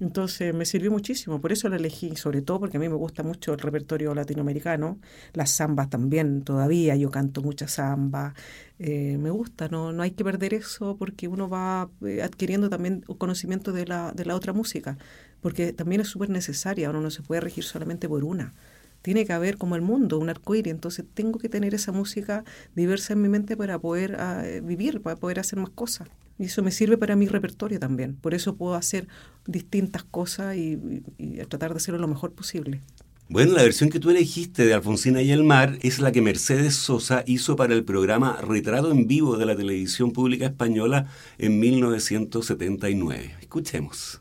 entonces 0.00 0.54
me 0.54 0.64
sirvió 0.66 0.90
muchísimo 0.90 1.40
por 1.40 1.52
eso 1.52 1.68
la 1.68 1.76
elegí 1.76 2.16
sobre 2.16 2.42
todo 2.42 2.60
porque 2.60 2.76
a 2.76 2.80
mí 2.80 2.88
me 2.88 2.96
gusta 2.96 3.22
mucho 3.22 3.52
el 3.52 3.60
repertorio 3.60 4.14
latinoamericano 4.14 4.98
las 5.32 5.56
zambas 5.56 5.88
también 5.88 6.42
todavía 6.42 6.96
yo 6.96 7.10
canto 7.10 7.42
muchas 7.42 7.76
zambas 7.76 8.34
eh, 8.78 9.16
me 9.18 9.30
gusta 9.30 9.68
no 9.68 9.92
no 9.92 10.02
hay 10.02 10.10
que 10.10 10.24
perder 10.24 10.54
eso 10.54 10.96
porque 10.98 11.28
uno 11.28 11.48
va 11.48 11.88
eh, 12.04 12.22
adquiriendo 12.22 12.68
también 12.68 13.02
conocimiento 13.18 13.72
de 13.72 13.86
la 13.86 14.12
de 14.12 14.24
la 14.24 14.34
otra 14.34 14.52
música 14.52 14.98
porque 15.40 15.72
también 15.72 16.00
es 16.00 16.08
súper 16.08 16.30
necesaria 16.30 16.90
uno 16.90 17.00
no 17.00 17.10
se 17.10 17.22
puede 17.22 17.40
regir 17.40 17.64
solamente 17.64 18.08
por 18.08 18.24
una 18.24 18.54
tiene 19.02 19.26
que 19.26 19.32
haber 19.32 19.58
como 19.58 19.76
el 19.76 19.82
mundo, 19.82 20.18
un 20.18 20.30
arcoíris, 20.30 20.72
entonces 20.72 21.04
tengo 21.12 21.38
que 21.38 21.48
tener 21.48 21.74
esa 21.74 21.92
música 21.92 22.44
diversa 22.74 23.12
en 23.12 23.22
mi 23.22 23.28
mente 23.28 23.56
para 23.56 23.78
poder 23.78 24.16
ah, 24.18 24.42
vivir, 24.62 25.00
para 25.00 25.16
poder 25.16 25.40
hacer 25.40 25.58
más 25.58 25.70
cosas. 25.70 26.08
Y 26.38 26.44
eso 26.44 26.62
me 26.62 26.70
sirve 26.70 26.96
para 26.96 27.14
mi 27.16 27.26
repertorio 27.26 27.78
también. 27.78 28.16
Por 28.16 28.34
eso 28.34 28.56
puedo 28.56 28.74
hacer 28.74 29.06
distintas 29.46 30.04
cosas 30.04 30.56
y, 30.56 31.02
tratar 31.48 31.70
de 31.70 31.76
hacerlo 31.76 32.00
lo 32.00 32.08
mejor 32.08 32.32
posible. 32.32 32.80
Bueno, 33.28 33.52
la 33.52 33.62
versión 33.62 33.90
que 33.90 34.00
tú 34.00 34.10
elegiste 34.10 34.66
de 34.66 34.74
Alfonsina 34.74 35.22
y 35.22 35.30
el 35.30 35.44
mar 35.44 35.78
es 35.82 36.00
la 36.00 36.12
que 36.12 36.20
Mercedes 36.20 36.74
Sosa 36.74 37.22
hizo 37.26 37.56
para 37.56 37.74
el 37.74 37.84
programa 37.84 38.38
Retrato 38.42 38.90
en 38.90 39.06
Vivo 39.06 39.36
de 39.36 39.46
la 39.46 39.56
televisión 39.56 40.12
pública 40.12 40.46
española 40.46 41.06
en 41.38 41.58
1979. 41.58 43.36
Escuchemos 43.40 44.20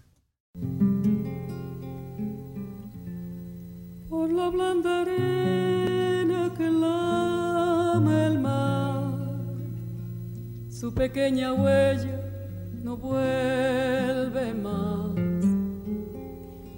la 4.31 4.49
blanda 4.49 5.01
arena 5.01 6.53
que 6.57 6.69
lame 6.69 8.27
el 8.27 8.39
mar. 8.39 9.03
Su 10.69 10.93
pequeña 10.93 11.53
huella 11.53 12.19
no 12.83 12.97
vuelve 12.97 14.53
más. 14.53 15.15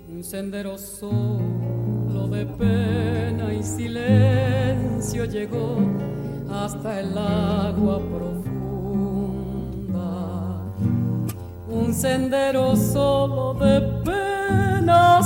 Un 0.09 0.23
sendero 0.23 0.77
solo 0.77 2.27
de 2.31 2.45
pena 2.45 3.53
y 3.53 3.63
silencio 3.63 5.25
llegó 5.25 5.77
hasta 6.49 6.99
el 7.01 7.17
agua 7.17 7.99
profunda. 7.99 8.53
Un 11.69 11.93
sendero 11.93 12.75
solo 12.75 13.53
de 13.53 13.81
penas 14.03 15.25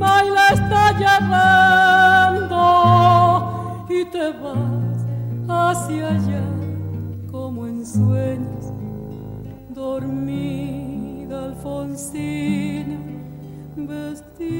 la 0.00 0.48
está 0.52 0.92
llevando 0.98 2.56
y 3.88 4.04
te 4.06 4.32
vas 4.32 5.04
hacia 5.48 6.08
allá 6.08 6.42
como 7.30 7.66
en 7.66 7.84
sueños, 7.86 8.72
dormida 9.70 11.44
Alfonsina, 11.44 12.98
vestida. 13.76 14.59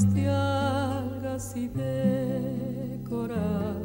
De 0.00 0.26
algas 0.26 1.54
y 1.54 1.68
de 1.68 2.98
coral. 3.06 3.84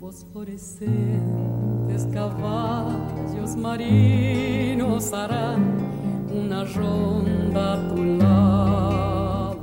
Fosforescentes 0.00 2.08
caballos 2.12 3.54
marinos 3.56 5.12
harán 5.12 5.78
una 6.34 6.64
ronda 6.64 7.74
a 7.74 7.88
tu 7.88 8.04
lado 8.04 9.54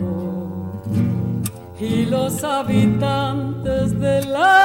y 1.78 2.06
los 2.06 2.42
habitantes 2.42 4.00
del 4.00 4.34
agua 4.34 4.61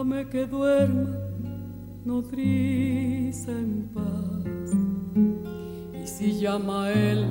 déjame 0.00 0.24
que 0.30 0.46
duerma 0.46 1.10
nodriza 2.04 3.50
en 3.52 3.88
paz. 3.94 4.72
Y 6.02 6.06
si 6.06 6.40
llama 6.40 6.84
a 6.84 6.92
él, 6.92 7.26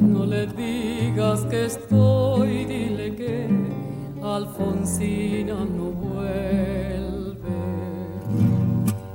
no 0.00 0.26
le 0.26 0.46
digas 0.48 1.42
que 1.46 1.66
estoy, 1.66 2.64
dile 2.64 3.14
que 3.14 3.48
Alfonsina 4.22 5.64
no 5.64 5.92
vuelve. 5.92 7.58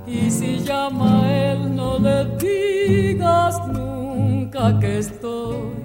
Y 0.07 0.31
si 0.31 0.59
llama 0.59 1.23
a 1.23 1.51
él, 1.51 1.75
no 1.75 1.99
le 1.99 2.25
digas 2.37 3.55
nunca 3.67 4.79
que 4.79 4.99
estoy, 4.99 5.84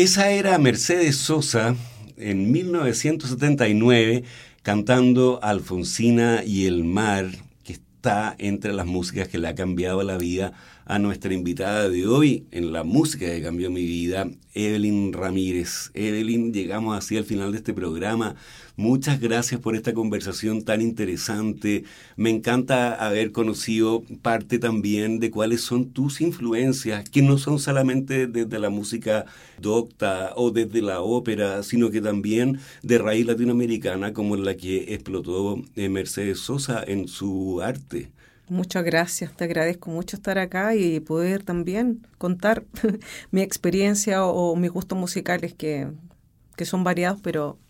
Esa 0.00 0.30
era 0.30 0.56
Mercedes 0.56 1.16
Sosa 1.16 1.76
en 2.16 2.50
1979 2.50 4.24
cantando 4.62 5.40
Alfonsina 5.42 6.42
y 6.42 6.64
el 6.64 6.84
mar, 6.84 7.26
que 7.64 7.74
está 7.74 8.34
entre 8.38 8.72
las 8.72 8.86
músicas 8.86 9.28
que 9.28 9.36
le 9.36 9.48
ha 9.48 9.54
cambiado 9.54 10.02
la 10.02 10.16
vida 10.16 10.54
a 10.90 10.98
nuestra 10.98 11.32
invitada 11.32 11.88
de 11.88 12.04
hoy 12.04 12.46
en 12.50 12.72
la 12.72 12.82
música 12.82 13.26
que 13.26 13.40
cambió 13.40 13.70
mi 13.70 13.86
vida, 13.86 14.28
Evelyn 14.54 15.12
Ramírez. 15.12 15.92
Evelyn, 15.94 16.52
llegamos 16.52 16.98
así 16.98 17.16
al 17.16 17.22
final 17.22 17.52
de 17.52 17.58
este 17.58 17.72
programa. 17.72 18.34
Muchas 18.76 19.20
gracias 19.20 19.60
por 19.60 19.76
esta 19.76 19.94
conversación 19.94 20.64
tan 20.64 20.82
interesante. 20.82 21.84
Me 22.16 22.30
encanta 22.30 22.94
haber 22.94 23.30
conocido 23.30 24.02
parte 24.20 24.58
también 24.58 25.20
de 25.20 25.30
cuáles 25.30 25.60
son 25.60 25.90
tus 25.90 26.20
influencias, 26.20 27.08
que 27.08 27.22
no 27.22 27.38
son 27.38 27.60
solamente 27.60 28.26
desde 28.26 28.58
la 28.58 28.70
música 28.70 29.26
docta 29.60 30.32
o 30.34 30.50
desde 30.50 30.82
la 30.82 31.02
ópera, 31.02 31.62
sino 31.62 31.90
que 31.92 32.00
también 32.00 32.58
de 32.82 32.98
raíz 32.98 33.26
latinoamericana, 33.26 34.12
como 34.12 34.34
la 34.34 34.56
que 34.56 34.92
explotó 34.92 35.62
eh, 35.76 35.88
Mercedes 35.88 36.40
Sosa 36.40 36.82
en 36.84 37.06
su 37.06 37.62
arte. 37.62 38.10
Muchas 38.50 38.82
gracias, 38.82 39.32
te 39.36 39.44
agradezco 39.44 39.90
mucho 39.90 40.16
estar 40.16 40.36
acá 40.36 40.74
y 40.74 40.98
poder 40.98 41.44
también 41.44 42.04
contar 42.18 42.64
mi 43.30 43.42
experiencia 43.42 44.24
o, 44.24 44.56
mis 44.56 44.72
gustos 44.72 44.98
musicales 44.98 45.54
que, 45.54 45.86
que 46.56 46.64
son 46.64 46.82
variados, 46.82 47.20
pero 47.22 47.60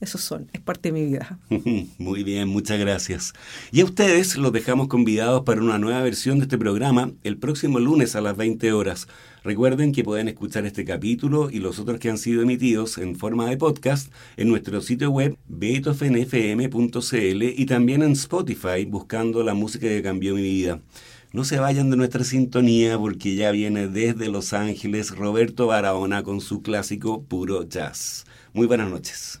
esos 0.00 0.22
son, 0.22 0.48
es 0.52 0.60
parte 0.60 0.90
de 0.90 0.92
mi 0.92 1.04
vida. 1.06 1.38
Muy 1.98 2.24
bien, 2.24 2.48
muchas 2.48 2.78
gracias. 2.78 3.34
Y 3.70 3.82
a 3.82 3.84
ustedes 3.84 4.36
los 4.36 4.50
dejamos 4.50 4.88
convidados 4.88 5.42
para 5.42 5.60
una 5.60 5.78
nueva 5.78 6.02
versión 6.02 6.38
de 6.38 6.44
este 6.44 6.56
programa 6.56 7.12
el 7.22 7.36
próximo 7.36 7.78
lunes 7.78 8.16
a 8.16 8.22
las 8.22 8.36
20 8.36 8.72
horas. 8.72 9.08
Recuerden 9.44 9.92
que 9.92 10.02
pueden 10.02 10.28
escuchar 10.28 10.64
este 10.64 10.84
capítulo 10.86 11.50
y 11.50 11.58
los 11.58 11.78
otros 11.78 11.98
que 11.98 12.08
han 12.08 12.18
sido 12.18 12.42
emitidos 12.42 12.98
en 12.98 13.14
forma 13.14 13.48
de 13.48 13.58
podcast 13.58 14.10
en 14.36 14.48
nuestro 14.48 14.80
sitio 14.80 15.10
web 15.10 15.36
beethovenfm.cl 15.48 17.42
y 17.42 17.66
también 17.66 18.02
en 18.02 18.12
Spotify 18.12 18.86
buscando 18.86 19.42
la 19.42 19.54
música 19.54 19.86
que 19.86 20.02
cambió 20.02 20.34
mi 20.34 20.42
vida. 20.42 20.80
No 21.32 21.44
se 21.44 21.60
vayan 21.60 21.90
de 21.90 21.96
nuestra 21.96 22.24
sintonía 22.24 22.98
porque 22.98 23.36
ya 23.36 23.50
viene 23.50 23.86
desde 23.86 24.28
Los 24.28 24.52
Ángeles 24.52 25.14
Roberto 25.14 25.68
Barahona 25.68 26.22
con 26.22 26.40
su 26.40 26.60
clásico 26.60 27.22
Puro 27.22 27.68
Jazz. 27.68 28.24
Muy 28.52 28.66
buenas 28.66 28.90
noches. 28.90 29.40